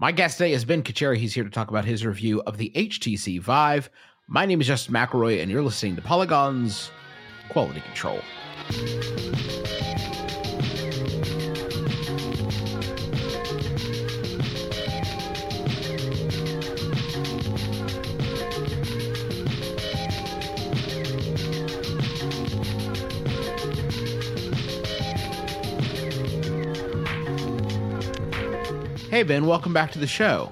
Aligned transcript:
My 0.00 0.12
guest 0.12 0.38
today 0.38 0.52
is 0.54 0.64
Ben 0.64 0.82
Kuchera. 0.82 1.14
He's 1.14 1.34
here 1.34 1.44
to 1.44 1.50
talk 1.50 1.68
about 1.68 1.84
his 1.84 2.06
review 2.06 2.40
of 2.46 2.56
the 2.56 2.72
HTC 2.74 3.38
Vive. 3.38 3.90
My 4.28 4.46
name 4.46 4.62
is 4.62 4.66
Justin 4.66 4.94
McElroy, 4.94 5.42
and 5.42 5.50
you're 5.50 5.60
listening 5.60 5.94
to 5.96 6.00
Polygon's 6.00 6.90
Quality 7.50 7.82
Control. 7.82 8.22
Hey, 29.20 29.24
Ben, 29.24 29.44
welcome 29.44 29.74
back 29.74 29.92
to 29.92 29.98
the 29.98 30.06
show. 30.06 30.50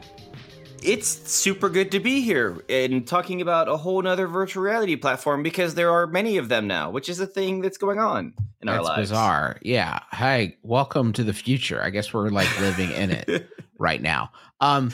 It's 0.82 1.08
super 1.08 1.70
good 1.70 1.90
to 1.92 2.00
be 2.00 2.20
here 2.20 2.62
and 2.68 3.06
talking 3.06 3.40
about 3.40 3.66
a 3.66 3.78
whole 3.78 4.02
nother 4.02 4.26
virtual 4.26 4.62
reality 4.62 4.94
platform 4.94 5.42
because 5.42 5.74
there 5.74 5.90
are 5.90 6.06
many 6.06 6.36
of 6.36 6.50
them 6.50 6.66
now, 6.66 6.90
which 6.90 7.08
is 7.08 7.18
a 7.18 7.26
thing 7.26 7.62
that's 7.62 7.78
going 7.78 7.98
on 7.98 8.34
in 8.60 8.66
that's 8.66 8.76
our 8.76 8.84
lives. 8.84 9.08
bizarre. 9.08 9.56
Yeah. 9.62 10.00
Hi, 10.10 10.54
welcome 10.62 11.14
to 11.14 11.24
the 11.24 11.32
future. 11.32 11.82
I 11.82 11.88
guess 11.88 12.12
we're 12.12 12.28
like 12.28 12.60
living 12.60 12.90
in 12.90 13.10
it 13.10 13.48
right 13.78 14.02
now. 14.02 14.32
Um, 14.60 14.92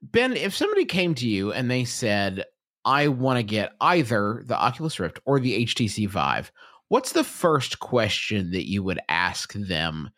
Ben, 0.00 0.32
if 0.32 0.56
somebody 0.56 0.86
came 0.86 1.14
to 1.16 1.28
you 1.28 1.52
and 1.52 1.70
they 1.70 1.84
said, 1.84 2.46
I 2.86 3.08
want 3.08 3.36
to 3.36 3.42
get 3.42 3.74
either 3.82 4.42
the 4.46 4.56
Oculus 4.56 4.98
Rift 4.98 5.20
or 5.26 5.38
the 5.38 5.66
HTC 5.66 6.08
Vive, 6.08 6.50
what's 6.88 7.12
the 7.12 7.24
first 7.24 7.78
question 7.78 8.52
that 8.52 8.70
you 8.70 8.82
would 8.82 9.00
ask 9.10 9.52
them 9.52 10.08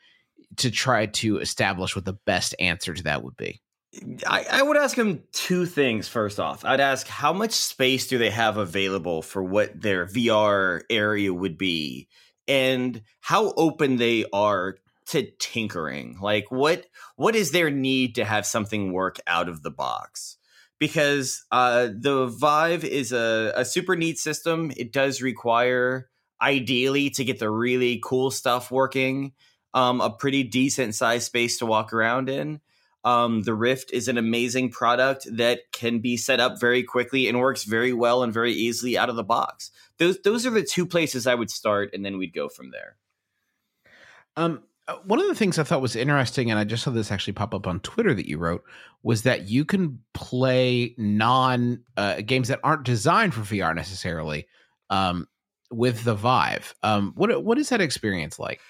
to 0.57 0.71
try 0.71 1.07
to 1.07 1.39
establish 1.39 1.95
what 1.95 2.05
the 2.05 2.19
best 2.27 2.55
answer 2.59 2.95
to 2.95 3.03
that 3.05 3.23
would 3.23 3.37
be? 3.37 3.61
I, 4.27 4.45
I, 4.51 4.63
would 4.63 4.77
ask 4.77 4.97
them 4.97 5.23
two 5.33 5.67
things 5.67 6.09
first 6.09 6.41
off. 6.41 6.65
I'd 6.65 6.81
ask 6.81 7.07
how 7.07 7.33
much 7.33 7.53
space 7.53 8.09
do 8.09 8.19
they 8.19 8.31
have 8.31 8.57
available 8.57 9.23
for 9.23 9.43
what 9.43 9.81
their 9.81 10.07
VR 10.07 10.83
area 10.91 11.33
would 11.33 11.57
be, 11.57 12.09
and 12.49 13.03
how 13.21 13.53
open 13.57 13.97
they 13.97 14.25
are 14.33 14.77
to 15.07 15.31
tinkering. 15.39 16.19
Like 16.21 16.51
what 16.51 16.87
what 17.17 17.37
is 17.37 17.51
their 17.51 17.71
need 17.71 18.17
to 18.17 18.25
have 18.25 18.47
something 18.47 18.93
work 18.93 19.19
out 19.27 19.49
of 19.49 19.63
the 19.63 19.71
box? 19.71 20.39
Because 20.81 21.45
uh, 21.53 21.89
the 21.97 22.27
Vive 22.27 22.85
is 22.85 23.13
a, 23.13 23.53
a 23.55 23.65
super 23.65 23.97
neat 23.97 24.19
system. 24.19 24.73
It 24.77 24.93
does 24.93 25.23
require 25.23 26.11
ideally 26.43 27.11
to 27.11 27.25
get 27.25 27.39
the 27.39 27.49
really 27.49 28.01
cool 28.03 28.31
stuff 28.31 28.71
working 28.71 29.33
um, 29.75 30.01
a 30.01 30.11
pretty 30.11 30.45
decent 30.45 30.95
size 30.95 31.27
space 31.27 31.59
to 31.59 31.67
walk 31.67 31.93
around 31.93 32.31
in. 32.31 32.61
Um, 33.05 33.43
the 33.43 33.53
Rift 33.53 33.93
is 33.93 34.09
an 34.09 34.17
amazing 34.17 34.71
product 34.71 35.27
that 35.31 35.61
can 35.73 35.99
be 35.99 36.17
set 36.17 36.41
up 36.41 36.59
very 36.59 36.83
quickly 36.83 37.29
and 37.29 37.39
works 37.39 37.65
very 37.65 37.93
well 37.93 38.23
and 38.23 38.33
very 38.33 38.53
easily 38.53 38.97
out 38.97 39.11
of 39.11 39.17
the 39.17 39.23
box. 39.23 39.71
Those 39.99 40.19
those 40.23 40.47
are 40.47 40.51
the 40.51 40.63
two 40.63 40.87
places 40.87 41.27
I 41.27 41.35
would 41.35 41.51
start, 41.51 41.91
and 41.93 42.05
then 42.05 42.17
we'd 42.17 42.33
go 42.33 42.49
from 42.49 42.71
there. 42.71 42.97
Um, 44.37 44.63
uh, 44.89 44.97
one 45.05 45.21
of 45.21 45.27
the 45.29 45.35
things 45.35 45.59
I 45.59 45.65
thought 45.65 45.83
was 45.83 45.97
interesting, 45.97 46.51
and 46.51 46.59
I 46.59 46.65
just 46.65 46.83
saw 46.83 46.91
this 46.91 47.13
actually 47.13 47.35
pop 47.35 47.55
up 47.55 47.67
on 47.67 47.81
Twitter 47.81 48.15
that 48.15 48.29
you 48.29 48.39
wrote, 48.39 48.65
was 49.03 49.23
that 49.23 49.49
you 49.49 49.67
can 49.67 50.01
play 50.15 50.95
non 50.97 51.83
uh, 51.99 52.23
games 52.23 52.49
that 52.49 52.61
aren't 52.65 52.85
designed 52.85 53.35
for 53.35 53.43
VR 53.43 53.75
necessarily 53.75 54.47
um, 54.89 55.29
with 55.71 56.05
the 56.05 56.15
Vive. 56.15 56.75
Um, 56.83 57.13
what 57.17 57.45
what 57.45 57.59
is 57.59 57.69
that 57.69 57.83
experience 57.83 58.39
like? 58.39 58.61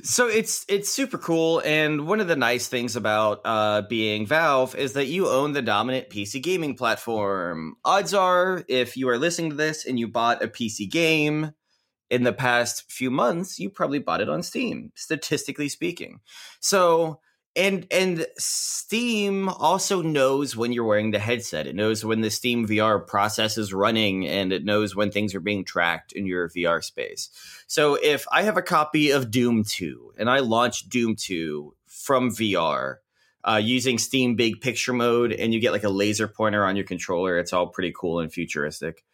So 0.00 0.26
it's 0.26 0.64
it's 0.68 0.90
super 0.90 1.18
cool, 1.18 1.60
and 1.64 2.06
one 2.06 2.20
of 2.20 2.26
the 2.26 2.34
nice 2.34 2.66
things 2.66 2.96
about 2.96 3.42
uh, 3.44 3.82
being 3.82 4.26
Valve 4.26 4.74
is 4.74 4.94
that 4.94 5.06
you 5.06 5.28
own 5.28 5.52
the 5.52 5.62
dominant 5.62 6.08
PC 6.08 6.42
gaming 6.42 6.74
platform. 6.76 7.76
Odds 7.84 8.14
are, 8.14 8.64
if 8.68 8.96
you 8.96 9.08
are 9.10 9.18
listening 9.18 9.50
to 9.50 9.56
this 9.56 9.84
and 9.84 9.98
you 9.98 10.08
bought 10.08 10.42
a 10.42 10.48
PC 10.48 10.90
game 10.90 11.52
in 12.10 12.24
the 12.24 12.32
past 12.32 12.90
few 12.90 13.10
months, 13.10 13.58
you 13.58 13.68
probably 13.68 13.98
bought 13.98 14.22
it 14.22 14.28
on 14.28 14.42
Steam, 14.42 14.92
statistically 14.94 15.68
speaking. 15.68 16.20
So 16.60 17.20
and 17.54 17.86
and 17.90 18.26
steam 18.38 19.48
also 19.48 20.00
knows 20.00 20.56
when 20.56 20.72
you're 20.72 20.84
wearing 20.84 21.10
the 21.10 21.18
headset. 21.18 21.66
It 21.66 21.74
knows 21.74 22.04
when 22.04 22.20
the 22.20 22.30
steam 22.30 22.66
vr 22.66 23.06
process 23.06 23.58
is 23.58 23.74
running 23.74 24.26
and 24.26 24.52
it 24.52 24.64
knows 24.64 24.96
when 24.96 25.10
things 25.10 25.34
are 25.34 25.40
being 25.40 25.64
tracked 25.64 26.12
in 26.12 26.26
your 26.26 26.48
vr 26.48 26.82
space. 26.82 27.28
So 27.66 27.94
if 27.94 28.26
i 28.32 28.42
have 28.42 28.56
a 28.56 28.62
copy 28.62 29.10
of 29.10 29.30
doom 29.30 29.64
2 29.64 30.14
and 30.18 30.30
i 30.30 30.38
launch 30.38 30.88
doom 30.88 31.16
2 31.16 31.74
from 31.86 32.30
vr 32.30 32.96
uh, 33.44 33.60
using 33.62 33.98
steam 33.98 34.36
big 34.36 34.60
picture 34.60 34.92
mode 34.92 35.32
and 35.32 35.52
you 35.52 35.60
get 35.60 35.72
like 35.72 35.84
a 35.84 35.88
laser 35.88 36.28
pointer 36.28 36.64
on 36.64 36.76
your 36.76 36.86
controller 36.86 37.38
it's 37.38 37.52
all 37.52 37.66
pretty 37.66 37.92
cool 37.94 38.20
and 38.20 38.32
futuristic. 38.32 39.04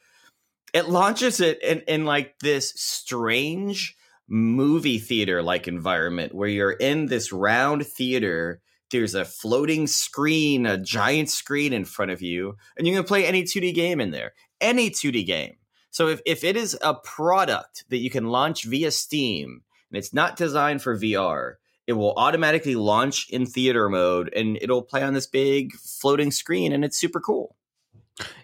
It 0.75 0.89
launches 0.89 1.41
it 1.41 1.63
in, 1.63 1.81
in 1.89 2.05
like 2.05 2.39
this 2.41 2.71
strange 2.77 3.97
movie 4.29 4.99
theater 4.99 5.43
like 5.43 5.67
environment 5.67 6.35
where 6.35 6.49
you're 6.49 6.73
in 6.73 7.07
this 7.07 7.33
round 7.33 7.87
theater. 7.87 8.61
There's 8.91 9.15
a 9.15 9.25
floating 9.25 9.87
screen, 9.87 10.67
a 10.67 10.79
giant 10.79 11.31
screen 11.31 11.73
in 11.73 11.85
front 11.85 12.11
of 12.11 12.23
you, 12.23 12.57
and 12.77 12.87
you 12.87 12.95
can 12.95 13.05
play 13.05 13.27
any 13.27 13.43
2D 13.43 13.75
game 13.75 14.01
in 14.01 14.11
there. 14.11 14.33
Any 14.61 14.91
2D 14.91 15.27
game. 15.27 15.57
So 15.91 16.09
if, 16.09 16.21
if 16.27 16.45
it 16.45 16.57
is 16.57 16.77
a 16.83 16.95
product 16.95 17.85
that 17.89 17.99
you 17.99 18.11
can 18.11 18.29
launch 18.29 18.65
via 18.65 18.91
Steam 18.91 19.63
and 19.91 19.99
it's 19.99 20.13
not 20.13 20.37
designed 20.37 20.83
for 20.83 20.99
VR, 20.99 21.55
it 21.87 21.95
will 21.95 22.13
automatically 22.17 22.77
launch 22.77 23.29
in 23.31 23.47
theater 23.47 23.89
mode 23.89 24.33
and 24.35 24.59
it'll 24.61 24.83
play 24.83 25.03
on 25.03 25.15
this 25.15 25.27
big 25.27 25.73
floating 25.73 26.31
screen 26.31 26.73
and 26.73 26.85
it's 26.85 26.99
super 26.99 27.21
cool. 27.21 27.57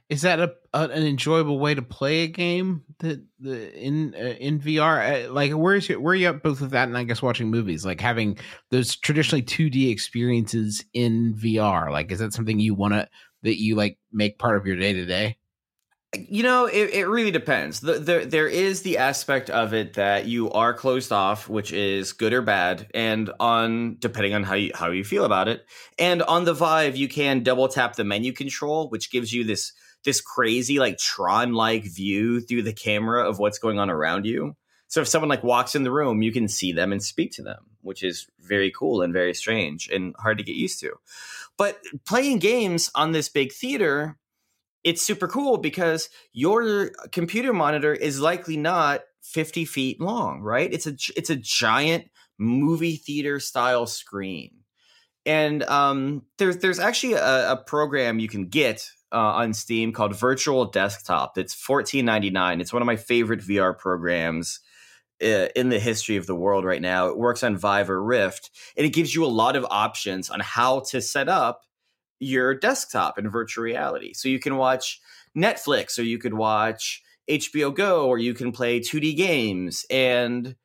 Is 0.09 0.23
that 0.23 0.39
a, 0.39 0.55
a, 0.73 0.83
an 0.89 1.05
enjoyable 1.05 1.59
way 1.59 1.75
to 1.75 1.83
play 1.83 2.25
a 2.25 2.27
game 2.27 2.83
that 2.99 3.25
the 3.41 3.73
in 3.75 4.15
uh, 4.15 4.35
in 4.39 4.61
VR? 4.61 5.29
Uh, 5.29 5.33
like, 5.33 5.53
where 5.53 5.75
is 5.75 5.89
your, 5.89 6.01
where 6.01 6.13
are 6.13 6.17
you 6.17 6.29
at 6.29 6.43
both 6.43 6.61
with 6.61 6.71
that 6.73 6.89
and 6.89 6.97
I 6.97 7.05
guess 7.05 7.23
watching 7.23 7.51
movies? 7.51 7.85
Like 7.85 8.01
having 8.01 8.39
those 8.71 8.97
traditionally 8.97 9.43
two 9.43 9.71
D 9.71 9.91
experiences 9.91 10.85
in 10.93 11.35
VR. 11.35 11.91
Like, 11.91 12.13
is 12.13 12.19
that 12.19 12.35
something 12.35 12.59
you 12.59 12.75
want 12.75 12.95
to 12.95 13.09
that 13.43 13.61
you 13.61 13.77
like 13.77 13.99
make 14.13 14.39
part 14.39 14.57
of 14.57 14.67
your 14.67 14.77
day 14.77 14.93
to 14.93 15.05
day? 15.07 15.39
You 16.29 16.43
know, 16.43 16.67
it, 16.67 16.91
it 16.95 17.07
really 17.07 17.31
depends. 17.31 17.81
The, 17.81 17.95
the, 17.95 18.27
there 18.27 18.49
is 18.49 18.83
the 18.83 18.99
aspect 18.99 19.51
of 19.51 19.75
it 19.75 19.95
that 19.95 20.27
you 20.27 20.51
are 20.51 20.75
closed 20.75 21.13
off, 21.13 21.49
which 21.49 21.73
is 21.73 22.13
good 22.13 22.33
or 22.33 22.43
bad, 22.43 22.89
and 22.95 23.31
on 23.41 23.97
depending 23.99 24.35
on 24.35 24.43
how 24.43 24.55
you 24.55 24.73
how 24.75 24.91
you 24.91 25.05
feel 25.05 25.25
about 25.25 25.49
it. 25.49 25.67
And 25.99 26.23
on 26.23 26.45
the 26.45 26.55
Vive, 26.55 26.97
you 26.97 27.09
can 27.09 27.43
double 27.43 27.69
tap 27.69 27.97
the 27.97 28.05
menu 28.05 28.33
control, 28.33 28.89
which 28.89 29.11
gives 29.11 29.33
you 29.33 29.45
this 29.45 29.73
this 30.05 30.21
crazy 30.21 30.79
like 30.79 30.99
Tron 30.99 31.55
like 31.55 31.85
view 31.85 32.41
through 32.41 32.63
the 32.63 32.73
camera 32.73 33.29
of 33.29 33.39
what's 33.39 33.59
going 33.59 33.79
on 33.79 33.91
around 33.91 34.27
you. 34.27 34.57
So 34.89 35.01
if 35.01 35.09
someone 35.09 35.29
like 35.29 35.43
walks 35.43 35.75
in 35.75 35.83
the 35.83 35.91
room, 35.91 36.23
you 36.23 36.31
can 36.31 36.47
see 36.47 36.73
them 36.73 36.93
and 36.93 37.03
speak 37.03 37.33
to 37.33 37.43
them, 37.43 37.65
which 37.81 38.05
is 38.05 38.27
very 38.39 38.71
cool 38.71 39.03
and 39.03 39.13
very 39.13 39.35
strange 39.35 39.89
and 39.89 40.15
hard 40.19 40.39
to 40.39 40.45
get 40.45 40.57
used 40.57 40.79
to. 40.81 40.93
But 41.57 41.81
playing 42.07 42.39
games 42.39 42.91
on 42.95 43.13
this 43.13 43.29
big 43.29 43.53
theater 43.53 44.19
it's 44.85 45.03
super 45.03 45.27
cool 45.27 45.57
because 45.57 46.11
your 46.33 46.91
computer 47.11 47.53
monitor 47.53 47.93
is 47.95 48.21
likely 48.21 48.57
not 48.59 49.01
50 49.23 49.65
feet 49.65 50.01
long, 50.01 50.43
right? 50.43 50.73
It's 50.73 50.87
a 50.87 50.95
it's 51.17 51.31
a 51.31 51.37
giant 51.37 52.11
movie 52.39 52.97
theater 52.97 53.41
style 53.41 53.87
screen. 53.87 54.51
And 55.27 55.63
um, 55.65 56.23
there's 56.37 56.59
there's 56.59 56.79
actually 56.79 57.15
a, 57.15 57.53
a, 57.53 57.57
program 57.57 58.19
you 58.19 58.29
can 58.29 58.49
get 58.49 58.87
uh, 59.11 59.17
on 59.17 59.55
Steam 59.55 59.93
called 59.93 60.15
Virtual 60.15 60.67
Desktop. 60.67 61.39
It's 61.39 61.55
fourteen 61.55 62.05
ninety 62.05 62.29
nine. 62.29 62.61
It's 62.61 62.75
one 62.75 62.83
of 62.83 62.87
my 62.87 62.97
favorite 62.97 63.41
VR 63.41 63.77
programs 63.77 64.61
uh, 65.23 65.49
in 65.57 65.71
the 65.71 65.79
history 65.79 66.17
of 66.17 66.27
the 66.27 66.35
world 66.35 66.67
right 66.67 66.83
now. 66.83 67.09
It 67.09 67.17
works 67.17 67.43
on 67.43 67.57
Vive 67.57 67.89
or 67.89 68.03
Rift, 68.05 68.51
and 68.77 68.85
it 68.85 68.91
gives 68.91 69.15
you 69.15 69.25
a 69.25 69.27
lot 69.27 69.57
of 69.57 69.67
options 69.71 70.29
on 70.29 70.41
how 70.41 70.81
to 70.91 71.01
set 71.01 71.31
up 71.31 71.63
your 72.25 72.55
desktop 72.55 73.19
in 73.19 73.31
virtual 73.31 73.65
reality. 73.65 74.13
So 74.15 74.29
you 74.29 74.39
can 74.39 74.57
watch 74.57 75.01
Netflix 75.37 75.99
or 75.99 76.03
you 76.03 76.19
could 76.19 76.35
watch 76.35 77.03
HBO 77.31 77.75
Go 77.75 78.07
or 78.07 78.19
you 78.19 78.35
can 78.35 78.53
play 78.53 78.81
2D 78.81 79.17
games. 79.17 79.85
And 79.91 80.57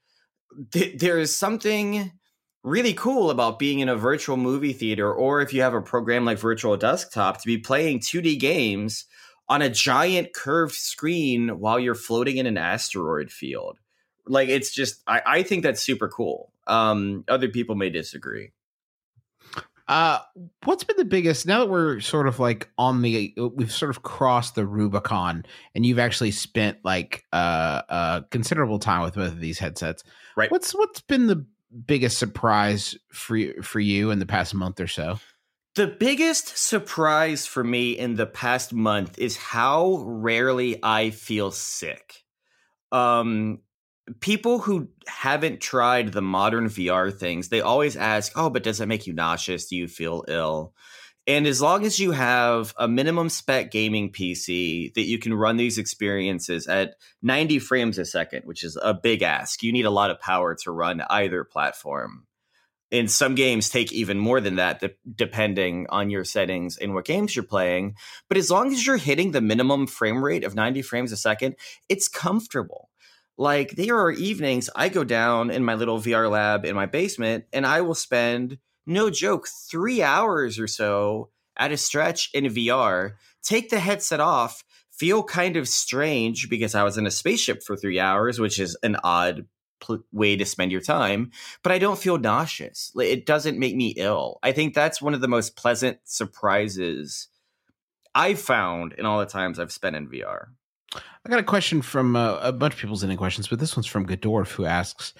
th- 0.71 0.99
there 0.99 1.19
is 1.19 1.35
something 1.35 2.11
really 2.63 2.93
cool 2.93 3.29
about 3.29 3.59
being 3.59 3.79
in 3.79 3.89
a 3.89 3.95
virtual 3.95 4.37
movie 4.37 4.73
theater 4.73 5.11
or 5.13 5.41
if 5.41 5.53
you 5.53 5.61
have 5.61 5.73
a 5.73 5.81
program 5.81 6.25
like 6.25 6.37
Virtual 6.37 6.75
Desktop 6.75 7.41
to 7.41 7.47
be 7.47 7.57
playing 7.57 7.99
2D 7.99 8.39
games 8.39 9.05
on 9.47 9.61
a 9.61 9.69
giant 9.69 10.33
curved 10.33 10.75
screen 10.75 11.59
while 11.59 11.79
you're 11.79 11.95
floating 11.95 12.37
in 12.37 12.45
an 12.45 12.57
asteroid 12.57 13.31
field. 13.31 13.79
Like 14.27 14.49
it's 14.49 14.71
just 14.71 15.01
I, 15.07 15.21
I 15.25 15.43
think 15.43 15.63
that's 15.63 15.81
super 15.81 16.07
cool. 16.07 16.53
Um, 16.67 17.23
other 17.27 17.49
people 17.49 17.75
may 17.75 17.89
disagree. 17.89 18.51
Uh, 19.89 20.19
what's 20.65 20.83
been 20.83 20.97
the 20.97 21.03
biggest 21.03 21.47
now 21.47 21.61
that 21.61 21.69
we're 21.69 21.99
sort 21.99 22.27
of 22.27 22.37
like 22.39 22.69
on 22.77 23.01
the 23.01 23.33
we've 23.55 23.71
sort 23.71 23.89
of 23.89 24.03
crossed 24.03 24.53
the 24.53 24.63
Rubicon 24.63 25.43
and 25.73 25.83
you've 25.83 25.97
actually 25.97 26.29
spent 26.29 26.77
like 26.83 27.25
uh, 27.33 27.81
uh 27.89 28.21
considerable 28.29 28.77
time 28.77 29.01
with 29.01 29.15
both 29.15 29.31
of 29.31 29.39
these 29.39 29.57
headsets. 29.57 30.03
Right. 30.37 30.51
What's 30.51 30.75
what's 30.75 31.01
been 31.01 31.25
the 31.25 31.43
biggest 31.87 32.19
surprise 32.19 32.95
for 33.11 33.39
for 33.63 33.79
you 33.79 34.11
in 34.11 34.19
the 34.19 34.27
past 34.27 34.53
month 34.53 34.79
or 34.79 34.85
so? 34.85 35.19
The 35.73 35.87
biggest 35.87 36.55
surprise 36.55 37.47
for 37.47 37.63
me 37.63 37.97
in 37.97 38.15
the 38.15 38.27
past 38.27 38.71
month 38.71 39.17
is 39.17 39.37
how 39.37 40.03
rarely 40.05 40.77
I 40.83 41.09
feel 41.09 41.49
sick. 41.49 42.23
Um, 42.91 43.61
people 44.19 44.59
who 44.59 44.89
haven't 45.07 45.61
tried 45.61 46.11
the 46.11 46.21
modern 46.21 46.65
VR 46.65 47.11
things, 47.11 47.49
they 47.49 47.61
always 47.61 47.95
ask, 47.95 48.31
"Oh, 48.35 48.49
but 48.49 48.63
does 48.63 48.81
it 48.81 48.87
make 48.87 49.07
you 49.07 49.13
nauseous? 49.13 49.67
Do 49.67 49.75
you 49.75 49.87
feel 49.87 50.25
ill?" 50.27 50.73
And 51.27 51.45
as 51.45 51.61
long 51.61 51.85
as 51.85 51.99
you 51.99 52.11
have 52.11 52.73
a 52.77 52.87
minimum 52.87 53.29
spec 53.29 53.69
gaming 53.69 54.11
PC 54.11 54.91
that 54.95 55.03
you 55.03 55.19
can 55.19 55.33
run 55.33 55.57
these 55.57 55.77
experiences 55.77 56.65
at 56.65 56.95
90 57.21 57.59
frames 57.59 57.99
a 57.99 58.05
second, 58.05 58.45
which 58.45 58.63
is 58.63 58.77
a 58.81 58.95
big 58.95 59.21
ask. 59.21 59.61
You 59.61 59.71
need 59.71 59.85
a 59.85 59.91
lot 59.91 60.09
of 60.09 60.19
power 60.19 60.55
to 60.63 60.71
run 60.71 61.01
either 61.09 61.43
platform. 61.43 62.25
And 62.91 63.11
some 63.11 63.35
games 63.35 63.69
take 63.69 63.91
even 63.91 64.17
more 64.17 64.41
than 64.41 64.55
that, 64.55 64.83
depending 65.15 65.85
on 65.89 66.09
your 66.09 66.23
settings 66.23 66.77
and 66.77 66.95
what 66.95 67.05
games 67.05 67.35
you're 67.35 67.43
playing. 67.43 67.93
But 68.27 68.39
as 68.39 68.49
long 68.49 68.73
as 68.73 68.83
you're 68.83 68.97
hitting 68.97 69.31
the 69.31 69.41
minimum 69.41 69.85
frame 69.85 70.23
rate 70.23 70.43
of 70.43 70.55
90 70.55 70.81
frames 70.81 71.11
a 71.11 71.17
second, 71.17 71.55
it's 71.87 72.07
comfortable. 72.07 72.88
Like 73.39 73.77
there 73.77 73.97
are 73.97 74.11
evenings 74.11 74.69
I 74.75 74.89
go 74.89 75.05
down 75.05 75.49
in 75.49 75.63
my 75.63 75.75
little 75.75 75.97
VR 75.97 76.29
lab 76.29 76.65
in 76.65 76.75
my 76.75 76.87
basement 76.87 77.45
and 77.53 77.65
I 77.65 77.79
will 77.79 77.95
spend 77.95 78.57
no 78.85 79.09
joke, 79.09 79.47
three 79.47 80.03
hours 80.03 80.59
or 80.59 80.67
so 80.67 81.29
at 81.55 81.71
a 81.71 81.77
stretch 81.77 82.29
in 82.33 82.43
VR, 82.45 83.13
take 83.41 83.69
the 83.69 83.79
headset 83.79 84.19
off, 84.19 84.65
feel 84.91 85.23
kind 85.23 85.55
of 85.55 85.69
strange 85.69 86.49
because 86.49 86.75
I 86.75 86.83
was 86.83 86.97
in 86.97 87.07
a 87.07 87.11
spaceship 87.11 87.63
for 87.63 87.77
three 87.77 87.97
hours, 87.97 88.39
which 88.39 88.59
is 88.59 88.77
an 88.83 88.97
odd 89.05 89.45
pl- 89.79 90.03
way 90.11 90.35
to 90.35 90.45
spend 90.45 90.73
your 90.73 90.81
time, 90.81 91.31
but 91.63 91.71
I 91.71 91.79
don't 91.79 91.97
feel 91.97 92.17
nauseous. 92.17 92.91
It 92.99 93.25
doesn't 93.25 93.57
make 93.57 93.75
me 93.75 93.93
ill. 93.95 94.39
I 94.43 94.51
think 94.51 94.73
that's 94.73 95.01
one 95.01 95.13
of 95.13 95.21
the 95.21 95.29
most 95.29 95.55
pleasant 95.55 95.99
surprises 96.03 97.29
I've 98.13 98.41
found 98.41 98.91
in 98.97 99.05
all 99.05 99.19
the 99.19 99.25
times 99.25 99.59
I've 99.59 99.71
spent 99.71 99.95
in 99.95 100.09
VR. 100.09 100.47
I 100.95 101.29
got 101.29 101.39
a 101.39 101.43
question 101.43 101.81
from 101.81 102.15
uh, 102.15 102.39
a 102.41 102.51
bunch 102.51 102.73
of 102.73 102.79
people's 102.79 103.03
in 103.03 103.15
questions, 103.17 103.47
but 103.47 103.59
this 103.59 103.75
one's 103.75 103.87
from 103.87 104.07
Godorf 104.07 104.51
who 104.51 104.65
asks, 104.65 105.13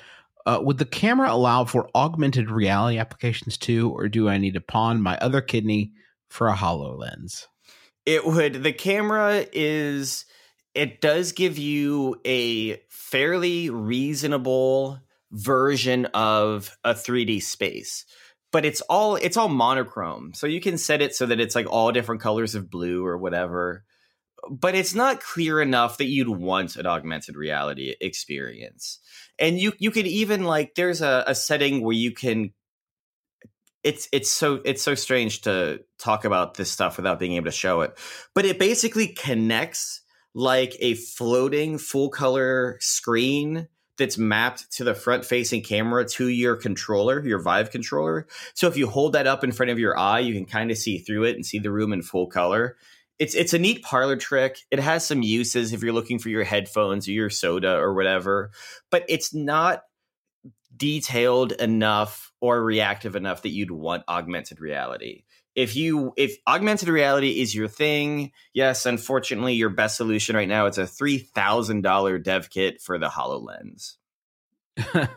uh, 0.46 0.60
would 0.62 0.78
the 0.78 0.86
camera 0.86 1.32
allow 1.32 1.66
for 1.66 1.90
augmented 1.94 2.50
reality 2.50 2.98
applications 2.98 3.58
too, 3.58 3.92
or 3.92 4.08
do 4.08 4.30
I 4.30 4.38
need 4.38 4.54
to 4.56 4.62
pawn 4.62 5.02
my 5.02 5.18
other 5.18 5.42
kidney 5.42 5.94
for 6.30 6.48
a 6.48 6.56
HoloLens? 6.56 7.46
It 8.06 8.26
would. 8.26 8.64
The 8.64 8.74
camera 8.74 9.46
is, 9.52 10.26
it 10.74 11.02
does 11.02 11.34
give 11.34 11.58
you 11.58 12.20
a 12.26 12.82
fairly 12.90 13.70
reasonable 13.70 15.00
version 15.32 16.06
of 16.08 16.76
a 16.84 16.94
3D 16.94 17.42
space 17.44 18.06
but 18.52 18.66
it's 18.66 18.82
all 18.82 19.16
it's 19.16 19.38
all 19.38 19.48
monochrome 19.48 20.34
so 20.34 20.48
you 20.48 20.60
can 20.60 20.78
set 20.78 21.02
it 21.02 21.14
so 21.14 21.26
that 21.28 21.40
it's 21.40 21.56
like 21.56 21.68
all 21.70 21.92
different 21.92 22.22
colors 22.22 22.56
of 22.56 22.70
blue 22.70 23.06
or 23.06 23.18
whatever 23.18 23.84
but 24.50 24.76
it's 24.76 24.94
not 24.94 25.22
clear 25.22 25.62
enough 25.62 25.98
that 25.98 26.06
you'd 26.06 26.30
want 26.30 26.76
an 26.76 26.86
augmented 26.86 27.36
reality 27.36 27.96
experience. 28.00 29.00
And 29.38 29.60
you 29.60 29.74
you 29.80 29.92
could 29.92 30.08
even 30.08 30.44
like 30.44 30.76
there's 30.76 31.02
a, 31.02 31.24
a 31.28 31.36
setting 31.36 31.84
where 31.84 31.96
you 31.96 32.12
can 32.12 32.52
it's 33.84 34.10
it's 34.12 34.30
so 34.30 34.62
it's 34.66 34.84
so 34.84 34.96
strange 34.96 35.42
to 35.42 35.82
talk 35.98 36.26
about 36.26 36.56
this 36.56 36.72
stuff 36.72 36.98
without 36.98 37.20
being 37.20 37.34
able 37.34 37.46
to 37.46 37.52
show 37.52 37.82
it. 37.82 37.98
But 38.34 38.46
it 38.46 38.60
basically 38.60 39.08
connects 39.08 40.02
like 40.34 40.76
a 40.80 40.94
floating 40.96 41.78
full 41.78 42.10
color 42.10 42.78
screen 42.80 43.68
that's 43.98 44.18
mapped 44.18 44.72
to 44.72 44.84
the 44.84 44.96
front 44.96 45.26
facing 45.26 45.62
camera 45.62 46.06
to 46.06 46.28
your 46.28 46.56
controller, 46.56 47.26
your 47.26 47.42
Vive 47.42 47.70
controller. 47.70 48.28
So 48.54 48.68
if 48.68 48.78
you 48.78 48.88
hold 48.88 49.14
that 49.14 49.28
up 49.28 49.44
in 49.44 49.52
front 49.52 49.72
of 49.72 49.80
your 49.80 49.98
eye, 49.98 50.20
you 50.20 50.34
can 50.34 50.46
kind 50.46 50.72
of 50.72 50.78
see 50.78 51.00
through 51.00 51.26
it 51.26 51.36
and 51.36 51.46
see 51.46 51.60
the 51.60 51.72
room 51.72 51.92
in 51.92 52.02
full 52.02 52.28
color 52.28 52.78
it's 53.20 53.36
it's 53.36 53.54
a 53.54 53.60
neat 53.60 53.84
parlor 53.84 54.16
trick. 54.16 54.60
It 54.72 54.80
has 54.80 55.06
some 55.06 55.22
uses 55.22 55.74
if 55.74 55.84
you're 55.84 55.94
looking 55.94 56.20
for 56.20 56.30
your 56.30 56.46
headphones 56.46 57.08
or 57.08 57.12
your 57.12 57.30
soda 57.30 57.76
or 57.76 57.94
whatever, 57.94 58.52
but 58.90 59.04
it's 59.10 59.34
not 59.34 59.84
detailed 60.76 61.52
enough 61.52 62.32
or 62.40 62.64
reactive 62.64 63.18
enough 63.18 63.42
that 63.42 63.50
you'd 63.50 63.72
want 63.72 64.04
augmented 64.08 64.62
reality. 64.62 65.24
If 65.54 65.76
you 65.76 66.14
if 66.16 66.38
augmented 66.48 66.88
reality 66.88 67.42
is 67.42 67.54
your 67.54 67.68
thing, 67.68 68.32
yes, 68.54 68.86
unfortunately 68.86 69.56
your 69.56 69.70
best 69.70 69.98
solution 69.98 70.38
right 70.38 70.48
now 70.48 70.68
is 70.68 70.78
a 70.78 70.84
$3,000 70.84 72.24
dev 72.24 72.50
kit 72.50 72.82
for 72.82 72.98
the 72.98 73.10
HoloLens. 73.10 73.98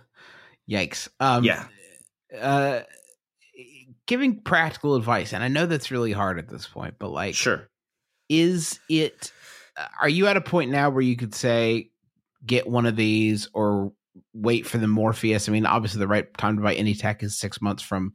Yikes. 0.68 1.08
Um 1.20 1.44
yeah. 1.44 1.66
Uh 2.36 2.80
giving 4.06 4.40
practical 4.40 4.96
advice 4.96 5.32
and 5.32 5.44
I 5.44 5.48
know 5.48 5.66
that's 5.66 5.92
really 5.92 6.10
hard 6.10 6.40
at 6.40 6.48
this 6.48 6.66
point, 6.66 6.94
but 6.98 7.10
like 7.10 7.36
Sure 7.36 7.68
is 8.32 8.80
it 8.88 9.30
are 10.00 10.08
you 10.08 10.26
at 10.26 10.36
a 10.36 10.40
point 10.40 10.70
now 10.70 10.88
where 10.88 11.02
you 11.02 11.16
could 11.16 11.34
say 11.34 11.90
get 12.44 12.66
one 12.66 12.86
of 12.86 12.96
these 12.96 13.48
or 13.52 13.92
wait 14.32 14.66
for 14.66 14.78
the 14.78 14.88
morpheus? 14.88 15.48
I 15.48 15.52
mean 15.52 15.66
obviously 15.66 15.98
the 15.98 16.08
right 16.08 16.32
time 16.38 16.56
to 16.56 16.62
buy 16.62 16.74
any 16.74 16.94
tech 16.94 17.22
is 17.22 17.38
six 17.38 17.60
months 17.60 17.82
from 17.82 18.14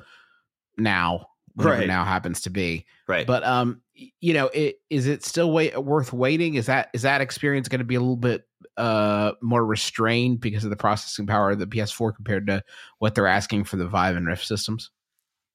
now 0.75 1.28
right. 1.56 1.88
now 1.88 2.04
happens 2.04 2.42
to 2.42 2.50
be. 2.50 2.86
Right. 3.08 3.28
But 3.28 3.44
um 3.44 3.81
you 3.94 4.34
know 4.34 4.48
it, 4.48 4.80
is 4.90 5.08
it 5.08 5.24
still 5.24 5.52
wait, 5.52 5.78
worth 5.78 6.12
waiting? 6.12 6.56
Is 6.56 6.66
that 6.66 6.90
is 6.94 7.04
that 7.04 7.22
experience 7.22 7.68
going 7.68 7.80
to 7.80 7.86
be 7.86 7.96
a 7.96 8.00
little 8.00 8.16
bit 8.16 8.48
uh 8.75 9.34
more 9.42 9.63
restrained 9.63 10.40
because 10.40 10.63
of 10.63 10.72
the 10.72 10.75
processing 10.75 11.28
power 11.28 11.52
of 11.52 11.60
the 11.60 11.68
ps4 11.68 12.16
compared 12.16 12.48
to 12.48 12.63
what 13.00 13.13
they're 13.13 13.28
asking 13.28 13.63
for 13.63 13.78
the 13.78 13.88
vive 13.88 14.16
and 14.16 14.28
rift 14.28 14.46
systems 14.46 14.92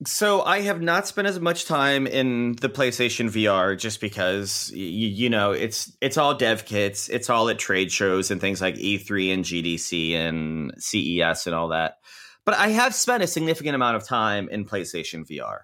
so 0.06 0.42
I 0.42 0.60
have 0.62 0.80
not 0.80 1.06
spent 1.06 1.28
as 1.28 1.40
much 1.40 1.66
time 1.66 2.06
in 2.06 2.52
the 2.60 2.68
PlayStation 2.68 3.30
VR 3.30 3.78
just 3.78 4.00
because 4.00 4.70
you, 4.74 5.08
you 5.08 5.30
know 5.30 5.52
it's 5.52 5.96
it's 6.00 6.16
all 6.16 6.34
dev 6.34 6.64
kits, 6.64 7.08
it's 7.08 7.28
all 7.28 7.48
at 7.48 7.58
trade 7.58 7.92
shows 7.92 8.30
and 8.30 8.40
things 8.40 8.60
like 8.60 8.76
E3 8.76 9.34
and 9.34 9.44
GDC 9.44 10.14
and 10.14 10.72
CES 10.78 11.46
and 11.46 11.54
all 11.54 11.68
that. 11.68 11.96
But 12.44 12.56
I 12.56 12.68
have 12.68 12.94
spent 12.94 13.22
a 13.22 13.26
significant 13.26 13.74
amount 13.74 13.96
of 13.96 14.06
time 14.06 14.48
in 14.48 14.64
PlayStation 14.64 15.24
VR. 15.28 15.60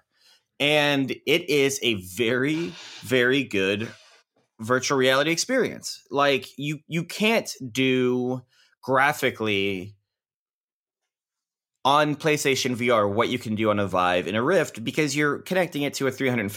And 0.59 1.11
it 1.11 1.49
is 1.49 1.79
a 1.81 1.95
very 1.95 2.73
very 3.01 3.43
good 3.43 3.89
virtual 4.59 4.97
reality 4.97 5.31
experience. 5.31 6.03
Like 6.11 6.47
you 6.57 6.79
you 6.87 7.03
can't 7.03 7.51
do 7.71 8.41
graphically 8.81 9.95
on 11.85 12.15
PlayStation 12.15 12.75
VR 12.75 13.11
what 13.11 13.29
you 13.29 13.39
can 13.39 13.55
do 13.55 13.69
on 13.69 13.79
a 13.79 13.87
Vive 13.87 14.27
and 14.27 14.35
a 14.35 14.41
Rift 14.41 14.83
because 14.83 15.15
you're 15.15 15.39
connecting 15.39 15.83
it 15.83 15.93
to 15.95 16.07
a 16.07 16.11
$350 16.11 16.49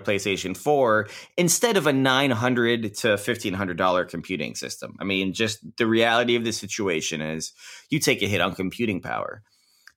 PlayStation 0.00 0.56
4 0.56 1.08
instead 1.36 1.76
of 1.76 1.86
a 1.86 1.92
900 1.92 2.94
to 2.94 3.08
$1500 3.08 4.08
computing 4.08 4.54
system. 4.54 4.96
I 4.98 5.04
mean, 5.04 5.34
just 5.34 5.58
the 5.76 5.86
reality 5.86 6.36
of 6.36 6.44
the 6.44 6.52
situation 6.52 7.20
is 7.20 7.52
you 7.90 7.98
take 7.98 8.22
a 8.22 8.26
hit 8.26 8.40
on 8.40 8.54
computing 8.54 9.02
power. 9.02 9.42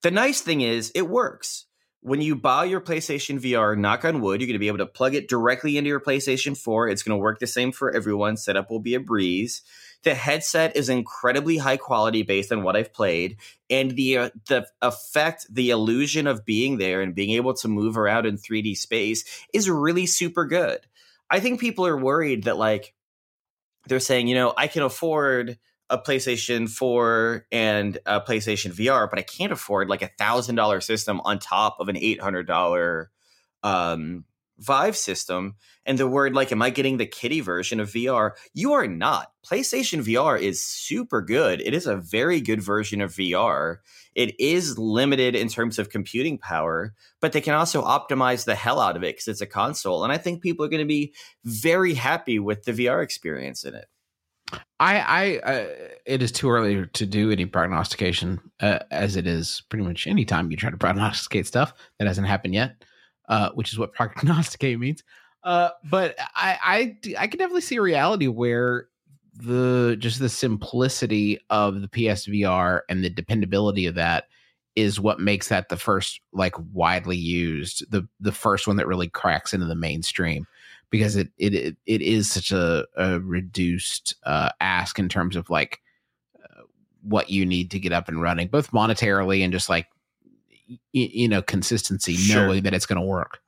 The 0.02 0.12
nice 0.12 0.42
thing 0.42 0.62
is 0.62 0.92
it 0.94 1.10
works. 1.10 1.66
When 2.02 2.22
you 2.22 2.36
buy 2.36 2.66
your 2.66 2.82
PlayStation 2.82 3.40
VR, 3.40 3.78
knock 3.78 4.04
on 4.04 4.20
wood, 4.20 4.42
you're 4.42 4.48
going 4.48 4.56
to 4.56 4.60
be 4.60 4.68
able 4.68 4.80
to 4.80 4.86
plug 4.86 5.16
it 5.16 5.30
directly 5.30 5.78
into 5.78 5.88
your 5.88 6.02
PlayStation 6.02 6.58
4. 6.58 6.90
It's 6.90 7.02
going 7.02 7.18
to 7.18 7.22
work 7.22 7.40
the 7.40 7.48
same 7.48 7.72
for 7.72 7.96
everyone. 7.96 8.36
Setup 8.36 8.70
will 8.70 8.82
be 8.82 8.96
a 8.96 9.00
breeze 9.00 9.62
the 10.04 10.14
headset 10.14 10.76
is 10.76 10.90
incredibly 10.90 11.58
high 11.58 11.78
quality 11.78 12.24
based 12.24 12.52
on 12.52 12.64
what 12.64 12.76
I've 12.76 12.94
played, 12.94 13.38
and 13.70 13.92
the 13.92 14.18
uh, 14.18 14.30
the 14.48 14.68
effect, 14.82 15.48
the 15.50 15.70
illusion 15.70 16.28
of 16.28 16.46
being 16.46 16.78
there 16.78 17.02
and 17.02 17.16
being 17.16 17.32
able 17.32 17.54
to 17.56 17.68
move 17.68 17.98
around 17.98 18.26
in 18.26 18.38
3D 18.38 18.78
space 18.78 19.24
is 19.54 19.70
really 19.70 20.06
super 20.06 20.46
good. 20.46 20.80
I 21.30 21.40
think 21.40 21.60
people 21.60 21.88
are 21.88 21.98
worried 21.98 22.44
that 22.44 22.58
like 22.58 22.94
they're 23.88 24.00
saying, 24.00 24.28
you 24.28 24.36
know, 24.36 24.54
I 24.56 24.68
can 24.68 24.84
afford 24.84 25.58
a 25.90 25.98
PlayStation 25.98 26.70
4 26.70 27.48
and 27.52 27.98
a 28.06 28.22
PlayStation 28.22 28.72
VR, 28.72 29.10
but 29.10 29.20
I 29.20 29.24
can't 29.24 29.52
afford 29.52 29.90
like 29.90 30.02
a 30.02 30.12
thousand 30.18 30.56
dollar 30.56 30.82
system 30.82 31.22
on 31.24 31.40
top 31.40 31.78
of 31.80 31.90
an 31.90 31.98
eight 31.98 32.22
hundred 32.22 32.48
dollar 32.48 33.10
um, 33.64 34.26
Vive 34.60 34.96
system 34.96 35.56
and 35.86 35.98
the 35.98 36.08
word 36.08 36.34
like, 36.34 36.52
am 36.52 36.62
I 36.62 36.70
getting 36.70 36.98
the 36.98 37.06
kitty 37.06 37.42
version 37.42 37.80
of 37.80 37.90
VR? 37.90 38.32
You 38.54 38.74
are 38.74 38.88
not. 38.88 39.32
PlayStation 39.46 40.04
VR 40.04 40.40
is 40.40 40.64
super 40.64 41.22
good. 41.22 41.62
It 41.62 41.74
is 41.74 41.88
a 41.88 41.98
very 41.98 42.40
good 42.40 42.62
version 42.62 43.02
of 43.02 43.14
VR. 43.14 43.78
It 44.16 44.40
is 44.40 44.78
limited 44.78 45.36
in 45.36 45.50
terms 45.50 45.80
of 45.80 45.90
computing 45.90 46.38
power, 46.38 46.94
but 47.20 47.32
they 47.34 47.42
can 47.42 47.56
also 47.56 47.84
optimize 47.84 48.46
the 48.46 48.56
hell 48.56 48.80
out 48.80 48.96
of 48.96 49.04
it 49.04 49.16
because 49.16 49.28
it's 49.28 49.42
a 49.42 49.48
console. 49.48 50.04
And 50.04 50.14
I 50.14 50.18
think 50.18 50.42
people 50.42 50.66
are 50.66 50.70
going 50.70 50.80
to 50.80 50.86
be 50.86 51.14
very 51.44 51.96
happy 51.96 52.40
with 52.40 52.64
the 52.64 52.74
VR 52.74 53.04
experience 53.04 53.64
in 53.64 53.76
it. 53.76 53.86
I, 54.80 55.00
I, 55.00 55.38
uh, 55.38 55.68
it 56.06 56.22
is 56.22 56.32
too 56.32 56.52
early 56.52 56.86
to 56.86 57.06
do 57.06 57.32
any 57.32 57.46
prognostication, 57.46 58.40
uh, 58.60 58.80
as 58.92 59.16
it 59.16 59.26
is 59.26 59.64
pretty 59.70 59.84
much 59.84 60.06
any 60.06 60.26
time 60.26 60.52
you 60.52 60.58
try 60.58 60.70
to 60.70 60.78
prognosticate 60.78 61.48
stuff 61.48 61.74
that 61.98 62.08
hasn't 62.08 62.28
happened 62.28 62.54
yet 62.54 62.84
uh, 63.30 63.50
which 63.52 63.72
is 63.72 63.80
what 63.80 63.94
prognosticate 63.94 64.80
means. 64.80 65.04
Uh, 65.44 65.70
but 65.90 66.16
I, 66.36 66.58
I, 66.64 66.98
I 67.20 67.28
can 67.28 67.38
definitely 67.38 67.62
see 67.62 67.76
a 67.76 67.82
reality 67.82 68.28
where 68.28 68.88
the 69.36 69.96
just 70.00 70.20
the 70.20 70.30
simplicity 70.30 71.40
of 71.50 71.82
the 71.82 71.88
PSVR 71.88 72.82
and 72.88 73.04
the 73.04 73.10
dependability 73.10 73.88
of 73.88 73.96
that 73.96 74.26
is 74.76 75.00
what 75.00 75.20
makes 75.20 75.50
that 75.50 75.70
the 75.70 75.78
first 75.78 76.22
like 76.32 76.56
widely 76.72 77.18
used 77.18 77.90
the 77.92 78.08
the 78.20 78.32
first 78.32 78.68
one 78.68 78.78
that 78.78 78.88
really 78.88 79.10
cracks 79.10 79.54
into 79.54 79.66
the 79.66 79.76
mainstream 79.76 80.48
because 80.90 81.16
it 81.16 81.30
it 81.38 81.76
it 81.86 82.02
is 82.02 82.32
such 82.32 82.52
a, 82.52 82.86
a 82.96 83.20
reduced 83.20 84.16
uh, 84.24 84.50
ask 84.62 85.00
in 85.00 85.10
terms 85.10 85.36
of 85.36 85.50
like 85.50 85.82
uh, 86.44 86.62
what 87.02 87.30
you 87.30 87.46
need 87.46 87.72
to 87.72 87.80
get 87.80 87.92
up 87.92 88.08
and 88.08 88.22
running 88.22 88.48
both 88.48 88.72
monetarily 88.72 89.44
and 89.44 89.54
just 89.54 89.70
like 89.70 89.88
you 90.92 91.28
know 91.28 91.42
consistency 91.42 92.14
Sure. 92.14 92.46
knowing 92.48 92.64
that 92.64 92.74
it's 92.74 92.86
going 92.86 93.02
to 93.02 93.06
work 93.08 93.40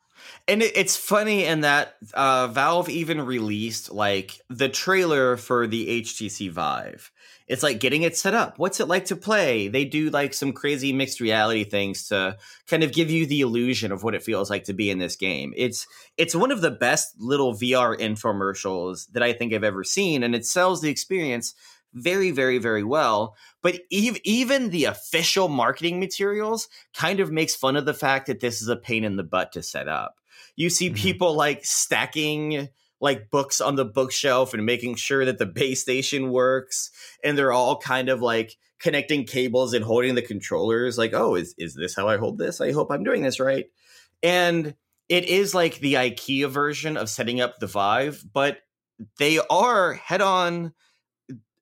And 0.48 0.62
it, 0.62 0.74
it's 0.76 0.96
funny 0.98 1.46
in 1.46 1.62
that 1.62 1.96
uh, 2.14 2.48
Valve 2.48 2.90
even 2.90 3.22
released 3.22 3.92
like 3.92 4.40
the 4.50 4.70
trailer 4.70 5.38
for 5.38 5.68
the 5.68 6.02
HTC 6.02 6.52
Vive. 6.52 7.12
It's 7.48 7.62
like 7.62 7.80
getting 7.80 8.02
it 8.02 8.18
set 8.18 8.34
up. 8.34 8.58
What's 8.58 8.80
it 8.80 8.88
like 8.88 9.06
to 9.06 9.16
play? 9.16 9.68
They 9.68 9.86
do 9.86 10.10
like 10.10 10.34
some 10.34 10.52
crazy 10.52 10.92
mixed 10.94 11.20
reality 11.20 11.64
things 11.64 12.08
to 12.08 12.38
kind 12.68 12.84
of 12.84 12.92
give 12.92 13.12
you 13.12 13.28
the 13.28 13.42
illusion 13.42 13.92
of 13.92 14.02
what 14.04 14.16
it 14.16 14.24
feels 14.24 14.50
like 14.50 14.64
to 14.64 14.74
be 14.74 14.90
in 14.90 14.98
this 14.98 15.16
game. 15.16 15.54
It's 15.56 15.86
it's 16.18 16.36
one 16.36 16.52
of 16.52 16.62
the 16.62 16.72
best 16.72 17.14
little 17.20 17.54
VR 17.54 17.96
infomercials 18.00 19.12
that 19.12 19.22
I 19.22 19.34
think 19.34 19.54
I've 19.54 19.64
ever 19.64 19.84
seen, 19.84 20.24
and 20.24 20.34
it 20.34 20.46
sells 20.46 20.82
the 20.82 20.90
experience 20.90 21.54
very, 21.96 22.32
very, 22.32 22.58
very 22.60 22.84
well. 22.84 23.36
But 23.64 23.82
ev- 23.92 24.20
even 24.24 24.70
the 24.70 24.86
official 24.86 25.48
marketing 25.48 26.00
materials 26.00 26.68
kind 26.94 27.20
of 27.20 27.32
makes 27.32 27.56
fun 27.56 27.76
of 27.76 27.86
the 27.86 27.94
fact 27.94 28.28
that 28.28 28.42
this 28.42 28.62
is 28.62 28.68
a 28.68 28.76
pain 28.76 29.04
in 29.04 29.16
the 29.16 29.24
butt 29.24 29.54
to 29.54 29.64
set 29.64 29.88
up. 29.88 30.16
You 30.56 30.70
see 30.70 30.90
Mhm. 30.92 30.96
people 30.96 31.34
like 31.36 31.66
stacking 31.66 32.70
like 33.02 33.30
books 33.30 33.60
on 33.62 33.76
the 33.76 33.86
bookshelf 33.86 34.54
and 34.54 34.66
making 34.66 34.96
sure 34.96 35.26
that 35.26 35.38
the 35.38 35.46
base 35.46 35.82
station 35.82 36.32
works 36.32 36.92
and 37.24 37.38
they're 37.38 37.52
all 37.52 37.78
kind 37.78 38.10
of 38.10 38.22
like 38.22 38.58
connecting 38.80 39.26
cables 39.26 39.74
and 39.74 39.84
holding 39.84 40.16
the 40.16 40.22
controllers 40.22 40.98
like 40.98 41.14
oh 41.14 41.36
is 41.36 41.56
is 41.58 41.76
this 41.76 41.96
how 41.96 42.08
I 42.08 42.18
hold 42.18 42.38
this? 42.38 42.62
I 42.62 42.72
hope 42.72 42.92
I'm 42.92 43.04
doing 43.04 43.22
this 43.22 43.40
right. 43.40 43.66
And 44.24 44.76
it 45.08 45.26
is 45.26 45.54
like 45.54 45.80
the 45.80 45.96
IKEA 45.96 46.50
version 46.50 46.98
of 46.98 47.10
setting 47.10 47.40
up 47.42 47.60
the 47.60 47.68
Vive, 47.68 48.24
but 48.34 48.60
they 49.20 49.40
are 49.50 49.94
head 49.94 50.22
on 50.22 50.74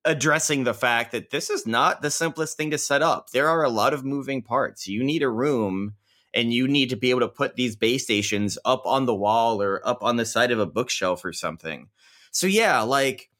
addressing 0.04 0.64
the 0.64 0.74
fact 0.74 1.12
that 1.12 1.30
this 1.30 1.50
is 1.50 1.66
not 1.66 2.02
the 2.02 2.10
simplest 2.10 2.56
thing 2.56 2.70
to 2.70 2.78
set 2.78 3.02
up. 3.02 3.30
There 3.30 3.48
are 3.48 3.64
a 3.64 3.70
lot 3.70 3.94
of 3.94 4.04
moving 4.04 4.42
parts. 4.42 4.86
You 4.86 5.02
need 5.02 5.22
a 5.22 5.28
room 5.28 5.94
and 6.32 6.52
you 6.52 6.66
need 6.68 6.90
to 6.90 6.96
be 6.96 7.10
able 7.10 7.20
to 7.20 7.28
put 7.28 7.56
these 7.56 7.76
base 7.76 8.04
stations 8.04 8.58
up 8.64 8.82
on 8.86 9.06
the 9.06 9.14
wall 9.14 9.62
or 9.62 9.86
up 9.86 10.02
on 10.02 10.16
the 10.16 10.26
side 10.26 10.50
of 10.50 10.58
a 10.58 10.66
bookshelf 10.66 11.24
or 11.24 11.32
something. 11.32 11.88
So 12.32 12.46
yeah, 12.46 12.80
like 12.82 13.30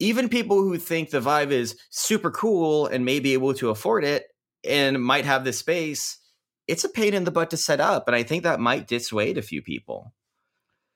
even 0.00 0.28
people 0.28 0.56
who 0.56 0.76
think 0.78 1.10
the 1.10 1.20
Vive 1.20 1.52
is 1.52 1.78
super 1.90 2.30
cool 2.30 2.86
and 2.86 3.04
may 3.04 3.20
be 3.20 3.32
able 3.32 3.54
to 3.54 3.70
afford 3.70 4.04
it 4.04 4.26
and 4.68 5.02
might 5.02 5.24
have 5.24 5.44
the 5.44 5.52
space, 5.52 6.18
it's 6.66 6.84
a 6.84 6.88
pain 6.88 7.14
in 7.14 7.24
the 7.24 7.30
butt 7.30 7.50
to 7.50 7.56
set 7.56 7.80
up 7.80 8.08
and 8.08 8.16
I 8.16 8.22
think 8.24 8.42
that 8.42 8.58
might 8.60 8.88
dissuade 8.88 9.38
a 9.38 9.42
few 9.42 9.62
people. 9.62 10.12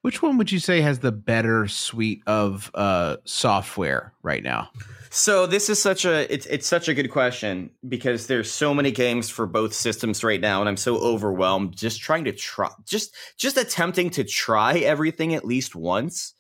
which 0.03 0.23
one 0.23 0.39
would 0.39 0.51
you 0.51 0.59
say 0.59 0.81
has 0.81 1.01
the 1.01 1.13
better 1.13 1.69
suite 1.69 2.23
of 2.27 2.71
uh 2.75 3.17
software 3.25 4.13
right 4.23 4.43
now 4.43 4.71
So 5.11 5.47
this 5.47 5.69
is 5.69 5.81
such 5.81 6.05
a 6.05 6.33
it's 6.33 6.47
it's 6.47 6.67
such 6.67 6.89
a 6.89 6.95
good 6.95 7.11
question 7.11 7.71
because 7.87 8.27
there's 8.27 8.51
so 8.51 8.75
many 8.75 8.91
games 8.91 9.31
for 9.31 9.47
both 9.47 9.73
systems 9.73 10.23
right 10.23 10.41
now 10.41 10.61
and 10.61 10.69
I'm 10.69 10.77
so 10.77 10.99
overwhelmed 10.99 11.77
just 11.77 12.01
trying 12.01 12.25
to 12.25 12.33
try 12.33 12.69
just 12.85 13.15
just 13.37 13.57
attempting 13.57 14.11
to 14.11 14.25
try 14.25 14.79
everything 14.79 15.35
at 15.35 15.45
least 15.45 15.75
once. 15.75 16.35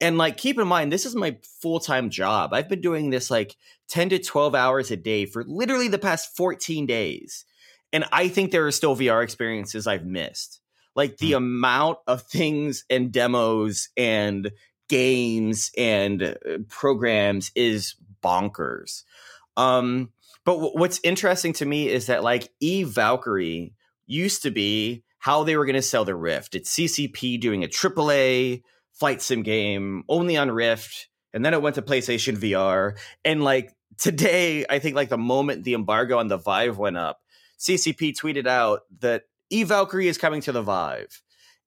And 0.00 0.16
like 0.16 0.36
keep 0.36 0.58
in 0.58 0.66
mind 0.66 0.92
this 0.92 1.04
is 1.04 1.14
my 1.14 1.36
full-time 1.60 2.10
job. 2.10 2.54
I've 2.54 2.68
been 2.68 2.80
doing 2.80 3.10
this 3.10 3.30
like 3.30 3.56
10 3.88 4.10
to 4.10 4.18
12 4.18 4.54
hours 4.54 4.90
a 4.90 4.96
day 4.96 5.26
for 5.26 5.44
literally 5.46 5.88
the 5.88 5.98
past 5.98 6.36
14 6.36 6.86
days. 6.86 7.44
And 7.92 8.04
I 8.10 8.28
think 8.28 8.50
there 8.50 8.66
are 8.66 8.72
still 8.72 8.96
VR 8.96 9.22
experiences 9.22 9.86
I've 9.86 10.06
missed. 10.06 10.60
Like 10.96 11.18
the 11.18 11.34
amount 11.34 11.98
of 12.06 12.22
things 12.22 12.84
and 12.88 13.12
demos 13.12 13.88
and 13.96 14.50
games 14.88 15.70
and 15.76 16.22
uh, 16.22 16.34
programs 16.68 17.50
is 17.54 17.94
bonkers. 18.24 19.02
Um, 19.56 20.10
but 20.44 20.54
w- 20.54 20.72
what's 20.74 21.00
interesting 21.04 21.52
to 21.54 21.66
me 21.66 21.88
is 21.88 22.06
that 22.06 22.24
like 22.24 22.50
Eve 22.60 22.88
Valkyrie 22.88 23.74
used 24.06 24.42
to 24.42 24.50
be 24.50 25.04
how 25.18 25.44
they 25.44 25.56
were 25.56 25.64
going 25.64 25.74
to 25.74 25.82
sell 25.82 26.04
the 26.04 26.14
Rift. 26.14 26.54
It's 26.54 26.74
CCP 26.74 27.40
doing 27.40 27.64
a 27.64 27.68
AAA 27.68 28.62
flight 28.92 29.22
sim 29.22 29.42
game 29.42 30.04
only 30.08 30.36
on 30.36 30.50
Rift, 30.50 31.08
and 31.32 31.44
then 31.44 31.54
it 31.54 31.62
went 31.62 31.76
to 31.76 31.82
PlayStation 31.82 32.36
VR. 32.36 32.98
And 33.24 33.42
like 33.42 33.74
today, 33.98 34.64
I 34.68 34.78
think 34.78 34.96
like 34.96 35.08
the 35.08 35.18
moment 35.18 35.64
the 35.64 35.74
embargo 35.74 36.18
on 36.18 36.28
the 36.28 36.36
Vive 36.36 36.78
went 36.78 36.96
up, 36.96 37.20
CCP 37.58 38.14
tweeted 38.16 38.46
out 38.46 38.80
that 39.00 39.24
Eve 39.50 39.68
Valkyrie 39.68 40.08
is 40.08 40.18
coming 40.18 40.40
to 40.42 40.52
the 40.52 40.62
Vive. 40.62 41.22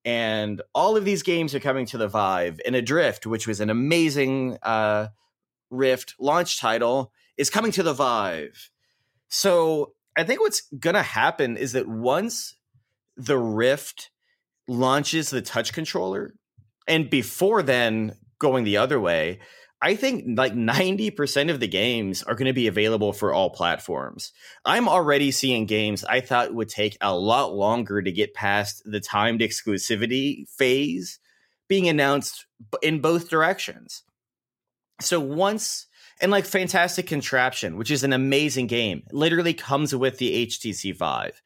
And 0.05 0.61
all 0.73 0.95
of 0.95 1.03
these 1.03 1.23
games 1.23 1.53
are 1.53 1.59
coming 1.59 1.85
to 1.87 1.97
the 1.97 2.07
Vive. 2.07 2.61
And 2.65 2.75
Adrift, 2.75 3.25
which 3.25 3.47
was 3.47 3.59
an 3.59 3.69
amazing 3.69 4.57
uh, 4.63 5.07
Rift 5.69 6.15
launch 6.19 6.59
title, 6.59 7.12
is 7.38 7.50
coming 7.50 7.71
to 7.74 7.83
the 7.83 7.93
Vive. 7.93 8.69
So 9.27 9.93
I 10.17 10.24
think 10.24 10.39
what's 10.39 10.62
gonna 10.79 11.03
happen 11.03 11.57
is 11.57 11.74
that 11.74 11.88
once 11.88 12.55
the 13.15 13.38
Rift 13.38 14.09
launches 14.67 15.29
the 15.29 15.41
touch 15.41 15.74
controller, 15.74 16.33
and 16.88 17.09
before 17.09 17.62
then 17.62 18.15
going 18.39 18.63
the 18.63 18.77
other 18.77 19.00
way, 19.00 19.39
I 19.81 19.95
think 19.95 20.25
like 20.38 20.53
90% 20.53 21.51
of 21.51 21.59
the 21.59 21.67
games 21.67 22.24
are 22.24 22.33
going 22.33 22.47
to 22.47 22.53
be 22.53 22.67
available 22.67 23.13
for 23.13 23.31
all 23.31 23.51
platforms. 23.51 24.33
I'm 24.65 24.89
already 24.89 25.29
seeing 25.31 25.67
games 25.67 26.03
I 26.03 26.19
thought 26.21 26.53
would 26.53 26.69
take 26.69 26.97
a 27.00 27.15
lot 27.15 27.53
longer 27.53 28.01
to 28.01 28.12
get 28.12 28.33
past 28.33 28.81
the 28.86 29.00
timed 29.00 29.41
exclusivity 29.41 30.50
phase 30.50 31.19
being 31.67 31.88
announced 31.88 32.47
in 32.81 33.01
both 33.01 33.29
directions. 33.29 34.03
So 34.99 35.19
once 35.19 35.87
and 36.19 36.31
like 36.31 36.45
Fantastic 36.45 37.07
Contraption, 37.07 37.77
which 37.77 37.91
is 37.91 38.03
an 38.03 38.13
amazing 38.13 38.67
game, 38.67 39.03
literally 39.11 39.53
comes 39.53 39.93
with 39.95 40.17
the 40.17 40.47
HTC 40.47 40.95
Vive. 40.95 41.41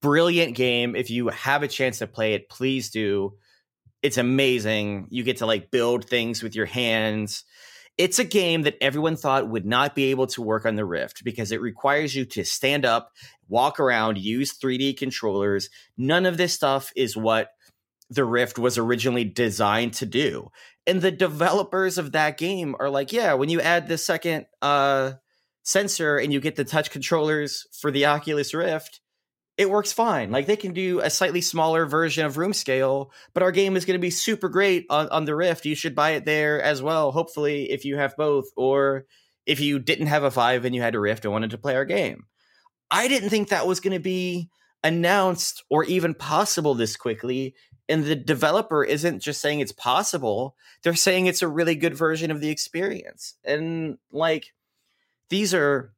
Brilliant 0.00 0.54
game. 0.54 0.96
If 0.96 1.10
you 1.10 1.28
have 1.28 1.62
a 1.62 1.68
chance 1.68 1.98
to 1.98 2.06
play 2.06 2.34
it, 2.34 2.48
please 2.48 2.90
do. 2.90 3.34
It's 4.02 4.18
amazing. 4.18 5.08
You 5.10 5.22
get 5.22 5.38
to 5.38 5.46
like 5.46 5.70
build 5.70 6.06
things 6.06 6.42
with 6.42 6.54
your 6.54 6.66
hands. 6.66 7.44
It's 7.98 8.18
a 8.18 8.24
game 8.24 8.62
that 8.62 8.76
everyone 8.80 9.16
thought 9.16 9.48
would 9.48 9.64
not 9.64 9.94
be 9.94 10.10
able 10.10 10.26
to 10.28 10.42
work 10.42 10.66
on 10.66 10.76
the 10.76 10.84
Rift 10.84 11.24
because 11.24 11.50
it 11.50 11.62
requires 11.62 12.14
you 12.14 12.26
to 12.26 12.44
stand 12.44 12.84
up, 12.84 13.10
walk 13.48 13.80
around, 13.80 14.18
use 14.18 14.58
3D 14.58 14.98
controllers. 14.98 15.70
None 15.96 16.26
of 16.26 16.36
this 16.36 16.52
stuff 16.52 16.92
is 16.94 17.16
what 17.16 17.48
the 18.10 18.24
Rift 18.24 18.58
was 18.58 18.78
originally 18.78 19.24
designed 19.24 19.94
to 19.94 20.06
do. 20.06 20.50
And 20.86 21.00
the 21.00 21.10
developers 21.10 21.98
of 21.98 22.12
that 22.12 22.38
game 22.38 22.76
are 22.78 22.88
like, 22.88 23.12
yeah, 23.12 23.34
when 23.34 23.48
you 23.48 23.60
add 23.60 23.88
the 23.88 23.98
second 23.98 24.46
uh, 24.62 25.12
sensor 25.64 26.16
and 26.16 26.32
you 26.32 26.40
get 26.40 26.56
the 26.56 26.64
touch 26.64 26.90
controllers 26.90 27.66
for 27.80 27.90
the 27.90 28.06
Oculus 28.06 28.54
Rift, 28.54 29.00
it 29.56 29.70
works 29.70 29.92
fine. 29.92 30.30
Like 30.30 30.46
they 30.46 30.56
can 30.56 30.72
do 30.72 31.00
a 31.00 31.10
slightly 31.10 31.40
smaller 31.40 31.86
version 31.86 32.26
of 32.26 32.36
room 32.36 32.52
scale, 32.52 33.10
but 33.34 33.42
our 33.42 33.52
game 33.52 33.76
is 33.76 33.84
going 33.84 33.98
to 33.98 34.02
be 34.02 34.10
super 34.10 34.48
great 34.48 34.86
on, 34.90 35.08
on 35.08 35.24
the 35.24 35.34
Rift. 35.34 35.64
You 35.64 35.74
should 35.74 35.94
buy 35.94 36.10
it 36.10 36.24
there 36.24 36.62
as 36.62 36.82
well, 36.82 37.10
hopefully, 37.10 37.70
if 37.70 37.84
you 37.84 37.96
have 37.96 38.16
both, 38.16 38.46
or 38.56 39.06
if 39.46 39.60
you 39.60 39.78
didn't 39.78 40.08
have 40.08 40.24
a 40.24 40.30
Vive 40.30 40.64
and 40.64 40.74
you 40.74 40.82
had 40.82 40.94
a 40.94 41.00
Rift 41.00 41.24
and 41.24 41.32
wanted 41.32 41.50
to 41.50 41.58
play 41.58 41.74
our 41.74 41.84
game. 41.84 42.24
I 42.90 43.08
didn't 43.08 43.30
think 43.30 43.48
that 43.48 43.66
was 43.66 43.80
going 43.80 43.94
to 43.94 43.98
be 43.98 44.50
announced 44.84 45.64
or 45.70 45.84
even 45.84 46.14
possible 46.14 46.74
this 46.74 46.96
quickly. 46.96 47.54
And 47.88 48.04
the 48.04 48.16
developer 48.16 48.82
isn't 48.82 49.20
just 49.20 49.40
saying 49.40 49.60
it's 49.60 49.72
possible, 49.72 50.56
they're 50.82 50.94
saying 50.94 51.26
it's 51.26 51.42
a 51.42 51.48
really 51.48 51.76
good 51.76 51.96
version 51.96 52.30
of 52.30 52.40
the 52.40 52.50
experience. 52.50 53.34
And 53.44 53.98
like, 54.10 54.52
these 55.30 55.54
are 55.54 55.92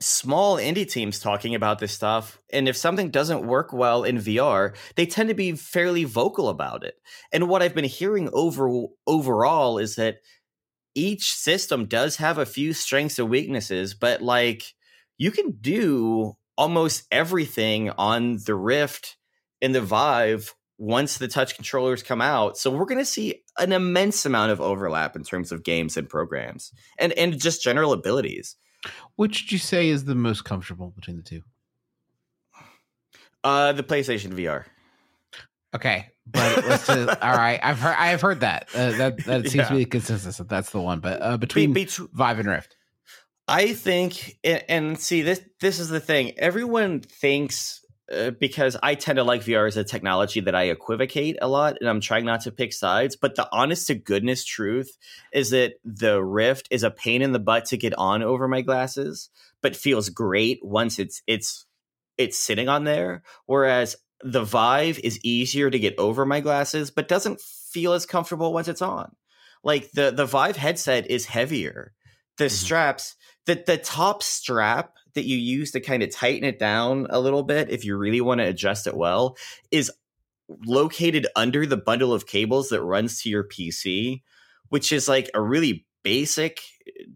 small 0.00 0.56
indie 0.56 0.90
teams 0.90 1.20
talking 1.20 1.54
about 1.54 1.78
this 1.78 1.92
stuff 1.92 2.40
and 2.52 2.68
if 2.68 2.76
something 2.76 3.10
doesn't 3.10 3.46
work 3.46 3.72
well 3.72 4.02
in 4.02 4.18
VR 4.18 4.74
they 4.96 5.06
tend 5.06 5.28
to 5.28 5.34
be 5.34 5.52
fairly 5.52 6.02
vocal 6.02 6.48
about 6.48 6.82
it 6.82 6.96
and 7.32 7.48
what 7.48 7.62
i've 7.62 7.76
been 7.76 7.84
hearing 7.84 8.28
over 8.32 8.86
overall 9.06 9.78
is 9.78 9.94
that 9.94 10.16
each 10.96 11.32
system 11.32 11.86
does 11.86 12.16
have 12.16 12.38
a 12.38 12.46
few 12.46 12.72
strengths 12.72 13.20
and 13.20 13.30
weaknesses 13.30 13.94
but 13.94 14.20
like 14.20 14.74
you 15.16 15.30
can 15.30 15.52
do 15.60 16.36
almost 16.58 17.06
everything 17.12 17.90
on 17.90 18.38
the 18.46 18.54
rift 18.54 19.16
and 19.62 19.74
the 19.74 19.80
vive 19.80 20.54
once 20.78 21.18
the 21.18 21.28
touch 21.28 21.54
controllers 21.54 22.02
come 22.02 22.20
out 22.20 22.56
so 22.58 22.70
we're 22.70 22.84
going 22.84 22.98
to 22.98 23.04
see 23.04 23.42
an 23.58 23.72
immense 23.72 24.26
amount 24.26 24.50
of 24.50 24.60
overlap 24.60 25.14
in 25.16 25.22
terms 25.22 25.52
of 25.52 25.62
games 25.62 25.96
and 25.96 26.08
programs 26.08 26.72
and 26.98 27.12
and 27.12 27.38
just 27.40 27.62
general 27.62 27.92
abilities 27.92 28.56
which 29.16 29.42
would 29.44 29.52
you 29.52 29.58
say 29.58 29.88
is 29.88 30.04
the 30.04 30.14
most 30.14 30.44
comfortable 30.44 30.90
between 30.90 31.16
the 31.16 31.22
two 31.22 31.42
Uh, 33.42 33.72
the 33.72 33.82
PlayStation 33.82 34.32
VR. 34.32 34.64
Okay, 35.74 36.06
but 36.26 36.64
let's 36.66 36.86
just, 36.86 37.08
all 37.22 37.32
right. 37.36 37.60
I've 37.62 37.78
heard 37.78 37.96
I've 37.98 38.20
heard 38.20 38.40
that 38.40 38.68
uh, 38.74 38.92
that 38.92 39.24
that 39.24 39.42
seems 39.42 39.54
Yeah. 39.56 39.68
to 39.68 39.74
be 39.74 39.82
a 39.82 39.86
consensus 39.86 40.36
that 40.38 40.48
that's 40.48 40.70
the 40.70 40.80
one. 40.80 41.00
But 41.00 41.20
uh, 41.20 41.36
between 41.36 41.72
Be- 41.72 41.84
bet- 41.84 42.08
Vive 42.12 42.38
and 42.38 42.48
Rift, 42.48 42.76
I 43.48 43.74
think, 43.74 44.38
and 44.44 44.98
see 44.98 45.22
this. 45.22 45.40
This 45.60 45.78
is 45.80 45.88
the 45.88 46.00
thing. 46.00 46.32
Everyone 46.38 47.00
thinks 47.00 47.83
uh, 48.12 48.30
because 48.32 48.76
I 48.82 48.96
tend 48.96 49.16
to 49.16 49.24
like 49.24 49.42
VR 49.42 49.66
as 49.66 49.76
a 49.76 49.84
technology 49.84 50.40
that 50.40 50.54
I 50.54 50.64
equivocate 50.64 51.38
a 51.40 51.48
lot, 51.48 51.78
and 51.80 51.88
I'm 51.88 52.00
trying 52.00 52.26
not 52.26 52.42
to 52.42 52.52
pick 52.52 52.72
sides. 52.72 53.16
But 53.16 53.34
the 53.34 53.48
honest 53.50 53.86
to 53.86 53.94
goodness 53.94 54.44
truth 54.44 54.98
is 55.32 55.50
that 55.50 55.74
the 55.84 56.22
Rift 56.22 56.68
is 56.70 56.82
a 56.82 56.90
pain 56.90 57.22
in 57.22 57.32
the 57.32 57.38
butt 57.38 57.66
to 57.66 57.78
get 57.78 57.94
on 57.94 58.22
over 58.22 58.46
my 58.46 58.60
glasses, 58.60 59.30
but 59.62 59.74
feels 59.74 60.10
great 60.10 60.60
once 60.62 60.98
it's 60.98 61.22
it's 61.26 61.64
it's 62.18 62.36
sitting 62.36 62.68
on 62.68 62.84
there. 62.84 63.22
Whereas 63.46 63.96
the 64.22 64.44
Vive 64.44 64.98
is 64.98 65.18
easier 65.24 65.70
to 65.70 65.78
get 65.78 65.98
over 65.98 66.26
my 66.26 66.40
glasses, 66.40 66.90
but 66.90 67.08
doesn't 67.08 67.40
feel 67.40 67.94
as 67.94 68.06
comfortable 68.06 68.52
once 68.52 68.68
it's 68.68 68.82
on. 68.82 69.14
Like 69.62 69.90
the 69.92 70.10
the 70.10 70.26
Vive 70.26 70.56
headset 70.56 71.10
is 71.10 71.24
heavier. 71.24 71.94
The 72.36 72.44
mm-hmm. 72.44 72.52
straps, 72.52 73.16
the 73.46 73.62
the 73.66 73.78
top 73.78 74.22
strap 74.22 74.94
that 75.14 75.24
you 75.24 75.36
use 75.36 75.70
to 75.72 75.80
kind 75.80 76.02
of 76.02 76.10
tighten 76.10 76.44
it 76.44 76.58
down 76.58 77.06
a 77.10 77.20
little 77.20 77.42
bit 77.42 77.70
if 77.70 77.84
you 77.84 77.96
really 77.96 78.20
want 78.20 78.40
to 78.40 78.46
adjust 78.46 78.86
it 78.86 78.96
well 78.96 79.36
is 79.70 79.90
located 80.66 81.26
under 81.36 81.66
the 81.66 81.76
bundle 81.76 82.12
of 82.12 82.26
cables 82.26 82.68
that 82.68 82.82
runs 82.82 83.22
to 83.22 83.30
your 83.30 83.44
PC, 83.44 84.22
which 84.68 84.92
is 84.92 85.08
like 85.08 85.30
a 85.34 85.40
really 85.40 85.86
basic 86.02 86.60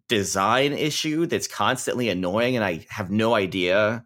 design 0.09 0.73
issue 0.73 1.27
that's 1.27 1.47
constantly 1.47 2.09
annoying 2.09 2.57
and 2.57 2.65
I 2.65 2.87
have 2.89 3.11
no 3.11 3.35
idea 3.35 4.05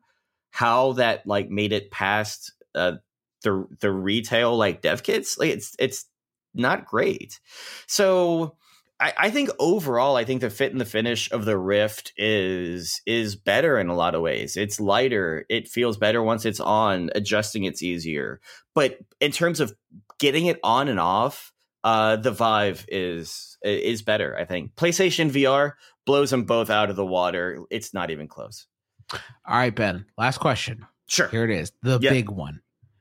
how 0.50 0.92
that 0.94 1.26
like 1.26 1.50
made 1.50 1.72
it 1.72 1.90
past 1.90 2.52
uh, 2.74 2.94
the 3.42 3.66
the 3.80 3.90
retail 3.90 4.56
like 4.56 4.82
dev 4.82 5.02
kits. 5.02 5.38
Like 5.38 5.50
it's 5.50 5.74
it's 5.78 6.06
not 6.54 6.86
great. 6.86 7.40
So 7.86 8.56
I, 9.02 9.12
I 9.18 9.30
think 9.30 9.50
overall, 9.58 10.16
I 10.16 10.24
think 10.24 10.42
the 10.42 10.50
fit 10.50 10.70
and 10.70 10.80
the 10.80 10.84
finish 10.84 11.30
of 11.32 11.44
the 11.44 11.58
Rift 11.58 12.12
is 12.16 13.02
is 13.04 13.34
better 13.34 13.80
in 13.80 13.88
a 13.88 13.96
lot 13.96 14.14
of 14.14 14.22
ways. 14.22 14.56
It's 14.56 14.78
lighter. 14.78 15.44
It 15.48 15.66
feels 15.66 15.96
better 15.96 16.22
once 16.22 16.44
it's 16.46 16.60
on. 16.60 17.10
Adjusting 17.16 17.64
it's 17.64 17.82
easier. 17.82 18.40
But 18.74 18.98
in 19.20 19.32
terms 19.32 19.58
of 19.58 19.74
getting 20.20 20.46
it 20.46 20.60
on 20.62 20.86
and 20.86 21.00
off, 21.00 21.52
uh, 21.82 22.14
the 22.14 22.30
Vive 22.30 22.86
is 22.88 23.58
is 23.64 24.02
better. 24.02 24.36
I 24.38 24.44
think 24.44 24.76
PlayStation 24.76 25.32
VR 25.32 25.72
blows 26.06 26.30
them 26.30 26.44
both 26.44 26.70
out 26.70 26.88
of 26.88 26.94
the 26.94 27.06
water. 27.06 27.58
It's 27.70 27.92
not 27.92 28.12
even 28.12 28.28
close. 28.28 28.66
All 29.12 29.56
right, 29.56 29.74
Ben. 29.74 30.06
Last 30.16 30.38
question. 30.38 30.86
Sure. 31.08 31.26
Here 31.26 31.44
it 31.44 31.50
is. 31.50 31.72
The 31.82 31.98
yeah. 32.00 32.10
big 32.10 32.30
one. 32.30 32.60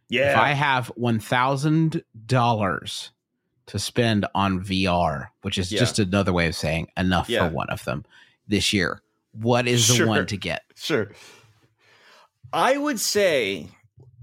Yeah. 0.10 0.32
If 0.32 0.38
I 0.40 0.54
have 0.54 0.88
one 0.96 1.20
thousand 1.20 2.04
dollars 2.26 3.12
to 3.72 3.80
spend 3.80 4.26
on 4.36 4.64
VR, 4.64 5.30
which 5.44 5.58
is 5.58 5.72
yeah. 5.72 5.80
just 5.80 5.98
another 5.98 6.34
way 6.34 6.48
of 6.48 6.56
saying 6.56 6.88
enough 6.98 7.30
yeah. 7.30 7.48
for 7.48 7.56
one 7.56 7.70
of 7.70 7.84
them 7.86 8.06
this 8.48 8.74
year. 8.74 9.02
What 9.32 9.66
is 9.66 9.88
the 9.88 10.06
one 10.06 10.26
to 10.26 10.36
get? 10.36 10.64
Sure. 10.76 11.12
I 12.52 12.76
would 12.76 13.00
say 13.00 13.70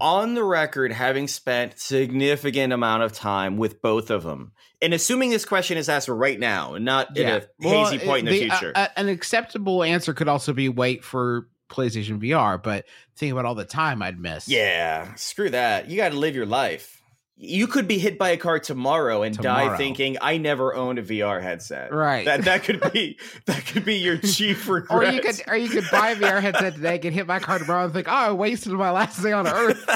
on 0.00 0.34
the 0.34 0.44
record 0.44 0.92
having 0.92 1.28
spent 1.28 1.78
significant 1.78 2.74
amount 2.74 3.02
of 3.02 3.14
time 3.14 3.56
with 3.56 3.80
both 3.80 4.10
of 4.10 4.22
them 4.22 4.52
and 4.82 4.92
assuming 4.92 5.30
this 5.30 5.46
question 5.46 5.78
is 5.78 5.88
asked 5.88 6.08
right 6.08 6.38
now 6.38 6.74
and 6.74 6.84
not 6.84 7.16
yeah. 7.16 7.22
in 7.22 7.42
a 7.42 7.46
well, 7.66 7.84
hazy 7.86 8.04
point 8.04 8.28
in 8.28 8.32
the, 8.32 8.38
future 8.38 8.70
uh, 8.76 8.86
an 8.96 9.08
acceptable 9.08 9.82
answer 9.82 10.14
could 10.14 10.28
also 10.28 10.52
be 10.52 10.68
wait 10.68 11.02
for 11.02 11.48
playstation 11.68 12.22
vr 12.22 12.62
but 12.62 12.84
think 13.16 13.32
about 13.32 13.44
all 13.44 13.56
the 13.56 13.64
time 13.64 14.00
i'd 14.02 14.20
miss 14.20 14.46
yeah 14.46 15.12
screw 15.16 15.50
that 15.50 15.90
you 15.90 15.96
got 15.96 16.12
to 16.12 16.18
live 16.18 16.36
your 16.36 16.46
life 16.46 16.97
you 17.40 17.68
could 17.68 17.86
be 17.86 17.98
hit 17.98 18.18
by 18.18 18.30
a 18.30 18.36
car 18.36 18.58
tomorrow 18.58 19.22
and 19.22 19.34
tomorrow. 19.34 19.68
die 19.68 19.76
thinking 19.76 20.16
I 20.20 20.38
never 20.38 20.74
owned 20.74 20.98
a 20.98 21.02
VR 21.04 21.40
headset. 21.40 21.92
Right. 21.92 22.24
That 22.24 22.42
that 22.42 22.64
could 22.64 22.80
be 22.92 23.16
that 23.46 23.64
could 23.64 23.84
be 23.84 23.94
your 23.96 24.18
chief 24.18 24.68
regret. 24.68 25.10
or 25.10 25.12
you 25.12 25.20
could 25.20 25.40
or 25.46 25.56
you 25.56 25.68
could 25.68 25.84
buy 25.92 26.10
a 26.10 26.16
VR 26.16 26.40
headset 26.40 26.74
today, 26.74 26.98
get 26.98 27.12
hit 27.12 27.28
by 27.28 27.36
a 27.36 27.40
car 27.40 27.60
tomorrow, 27.60 27.84
and 27.84 27.92
think, 27.92 28.08
oh, 28.08 28.12
I 28.12 28.32
wasted 28.32 28.72
my 28.72 28.90
last 28.90 29.22
day 29.22 29.32
on 29.32 29.46
Earth 29.46 29.86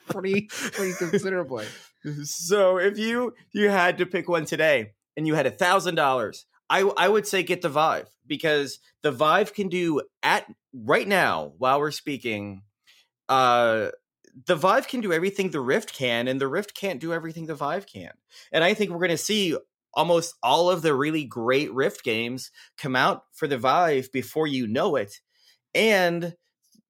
pretty 0.10 0.48
pretty 0.50 0.92
considerably. 0.96 1.66
So 2.22 2.78
if 2.78 2.98
you 2.98 3.34
you 3.52 3.68
had 3.68 3.98
to 3.98 4.06
pick 4.06 4.28
one 4.28 4.44
today 4.44 4.92
and 5.16 5.26
you 5.26 5.34
had 5.34 5.46
a 5.46 5.50
thousand 5.50 5.96
dollars, 5.96 6.46
I 6.70 6.82
I 6.96 7.08
would 7.08 7.26
say 7.26 7.42
get 7.42 7.62
the 7.62 7.68
Vive 7.68 8.08
because 8.28 8.78
the 9.02 9.10
Vive 9.10 9.52
can 9.54 9.68
do 9.68 10.02
at 10.22 10.46
right 10.72 11.08
now 11.08 11.52
while 11.58 11.80
we're 11.80 11.90
speaking 11.90 12.62
uh 13.28 13.88
the 14.46 14.56
Vive 14.56 14.88
can 14.88 15.00
do 15.00 15.12
everything 15.12 15.50
the 15.50 15.60
Rift 15.60 15.92
can, 15.92 16.28
and 16.28 16.40
the 16.40 16.48
Rift 16.48 16.74
can't 16.74 17.00
do 17.00 17.12
everything 17.12 17.46
the 17.46 17.54
Vive 17.54 17.86
can. 17.86 18.12
And 18.50 18.64
I 18.64 18.74
think 18.74 18.90
we're 18.90 18.98
going 18.98 19.10
to 19.10 19.18
see 19.18 19.56
almost 19.94 20.34
all 20.42 20.70
of 20.70 20.82
the 20.82 20.94
really 20.94 21.24
great 21.24 21.72
Rift 21.72 22.02
games 22.02 22.50
come 22.78 22.96
out 22.96 23.24
for 23.32 23.46
the 23.46 23.58
Vive 23.58 24.10
before 24.12 24.46
you 24.46 24.66
know 24.66 24.96
it. 24.96 25.20
And 25.74 26.34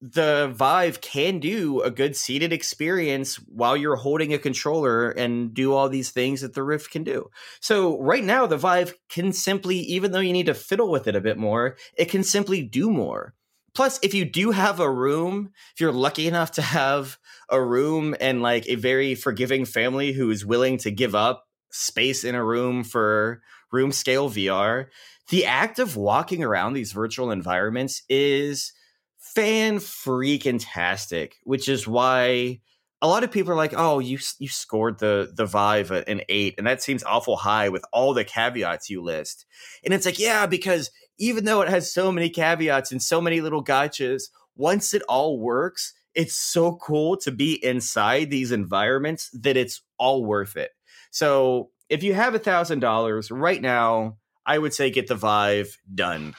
the 0.00 0.52
Vive 0.52 1.00
can 1.00 1.38
do 1.38 1.81
a 1.83 1.90
good 1.90 2.16
seated 2.16 2.52
experience 2.52 3.37
while 3.37 3.76
you're 3.76 3.96
holding 3.96 4.35
a 4.35 4.38
controller 4.38 5.11
and 5.11 5.55
do 5.55 5.72
all 5.72 5.88
these 5.88 6.11
things 6.11 6.40
that 6.40 6.55
the 6.55 6.62
Rift 6.64 6.90
can 6.90 7.05
do. 7.05 7.28
So 7.61 8.00
right 8.00 8.24
now, 8.24 8.46
the 8.46 8.57
Vive 8.57 8.94
can 9.09 9.33
simply, 9.33 9.76
even 9.78 10.11
though 10.11 10.18
you 10.18 10.33
need 10.33 10.46
to 10.46 10.55
fiddle 10.55 10.90
with 10.90 11.07
it 11.07 11.14
a 11.14 11.20
bit 11.20 11.38
more, 11.38 11.76
it 11.96 12.07
can 12.07 12.24
simply 12.24 12.62
do 12.62 12.90
more. 12.90 13.35
Plus, 13.74 13.98
if 14.02 14.12
you 14.12 14.24
do 14.24 14.50
have 14.50 14.80
a 14.80 14.90
room, 14.90 15.50
if 15.74 15.80
you're 15.80 15.92
lucky 15.92 16.26
enough 16.26 16.52
to 16.52 16.62
have 16.62 17.18
a 17.48 17.62
room 17.62 18.14
and 18.20 18.42
like 18.42 18.66
a 18.68 18.74
very 18.74 19.14
forgiving 19.14 19.64
family 19.64 20.12
who 20.12 20.30
is 20.30 20.44
willing 20.44 20.76
to 20.78 20.90
give 20.90 21.14
up 21.14 21.46
space 21.70 22.22
in 22.22 22.35
a 22.35 22.44
room 22.44 22.85
for 22.85 23.40
room 23.72 23.90
scale 23.92 24.28
VR, 24.28 24.87
the 25.30 25.46
act 25.46 25.78
of 25.78 25.96
walking 25.96 26.44
around 26.44 26.74
these 26.74 26.92
virtual 26.92 27.30
environments 27.30 28.02
is 28.08 28.72
fan 29.18 29.76
freaking 29.76 30.61
tastic, 30.62 31.37
which 31.44 31.68
is 31.68 31.87
why 31.88 32.61
a 33.02 33.08
lot 33.08 33.24
of 33.24 33.32
people 33.32 33.52
are 33.52 33.56
like, 33.56 33.74
"Oh, 33.76 33.98
you 33.98 34.18
you 34.38 34.48
scored 34.48 35.00
the 35.00 35.30
the 35.34 35.44
Vive 35.44 35.90
an 35.90 36.22
eight, 36.28 36.54
and 36.56 36.66
that 36.66 36.82
seems 36.82 37.02
awful 37.02 37.36
high 37.36 37.68
with 37.68 37.84
all 37.92 38.14
the 38.14 38.24
caveats 38.24 38.88
you 38.88 39.02
list." 39.02 39.44
And 39.84 39.92
it's 39.92 40.06
like, 40.06 40.20
yeah, 40.20 40.46
because 40.46 40.90
even 41.18 41.44
though 41.44 41.60
it 41.60 41.68
has 41.68 41.92
so 41.92 42.10
many 42.12 42.30
caveats 42.30 42.92
and 42.92 43.02
so 43.02 43.20
many 43.20 43.40
little 43.40 43.62
gotchas, 43.62 44.24
once 44.56 44.94
it 44.94 45.02
all 45.08 45.38
works, 45.38 45.92
it's 46.14 46.36
so 46.36 46.76
cool 46.76 47.16
to 47.18 47.32
be 47.32 47.62
inside 47.64 48.30
these 48.30 48.52
environments 48.52 49.30
that 49.30 49.56
it's 49.56 49.82
all 49.98 50.24
worth 50.24 50.56
it. 50.56 50.70
So 51.10 51.70
if 51.88 52.02
you 52.02 52.14
have 52.14 52.34
a 52.34 52.38
thousand 52.38 52.80
dollars 52.80 53.30
right 53.30 53.60
now, 53.60 54.16
I 54.46 54.58
would 54.58 54.74
say 54.74 54.90
get 54.90 55.08
the 55.08 55.14
Vive 55.14 55.76
done. 55.94 56.34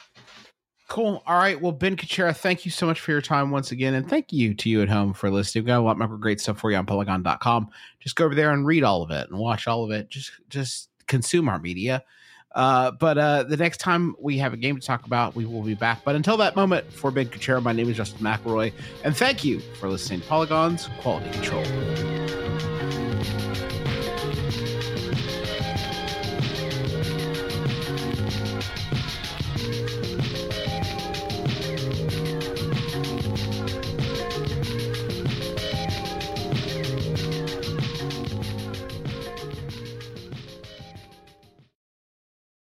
Cool. 0.94 1.24
All 1.26 1.38
right. 1.38 1.60
Well, 1.60 1.72
Ben 1.72 1.96
Kuchera, 1.96 2.36
thank 2.36 2.64
you 2.64 2.70
so 2.70 2.86
much 2.86 3.00
for 3.00 3.10
your 3.10 3.20
time 3.20 3.50
once 3.50 3.72
again. 3.72 3.94
And 3.94 4.08
thank 4.08 4.32
you 4.32 4.54
to 4.54 4.70
you 4.70 4.80
at 4.80 4.88
home 4.88 5.12
for 5.12 5.28
listening. 5.28 5.64
We've 5.64 5.66
got 5.66 5.80
a 5.80 5.82
lot 5.82 5.98
more 5.98 6.06
great 6.16 6.40
stuff 6.40 6.60
for 6.60 6.70
you 6.70 6.76
on 6.76 6.86
polygon.com. 6.86 7.68
Just 7.98 8.14
go 8.14 8.24
over 8.24 8.36
there 8.36 8.52
and 8.52 8.64
read 8.64 8.84
all 8.84 9.02
of 9.02 9.10
it 9.10 9.28
and 9.28 9.36
watch 9.36 9.66
all 9.66 9.82
of 9.82 9.90
it. 9.90 10.08
Just 10.08 10.30
just 10.50 10.90
consume 11.08 11.48
our 11.48 11.58
media. 11.58 12.04
Uh, 12.54 12.92
but 12.92 13.18
uh, 13.18 13.42
the 13.42 13.56
next 13.56 13.78
time 13.78 14.14
we 14.20 14.38
have 14.38 14.52
a 14.52 14.56
game 14.56 14.78
to 14.78 14.86
talk 14.86 15.04
about, 15.04 15.34
we 15.34 15.44
will 15.46 15.62
be 15.62 15.74
back. 15.74 16.04
But 16.04 16.14
until 16.14 16.36
that 16.36 16.54
moment, 16.54 16.92
for 16.92 17.10
Ben 17.10 17.26
Kuchera, 17.26 17.60
my 17.60 17.72
name 17.72 17.90
is 17.90 17.96
Justin 17.96 18.20
McElroy, 18.20 18.72
and 19.02 19.16
thank 19.16 19.44
you 19.44 19.58
for 19.80 19.88
listening 19.88 20.20
to 20.20 20.26
Polygon's 20.28 20.88
Quality 21.00 21.28
Control. 21.32 22.13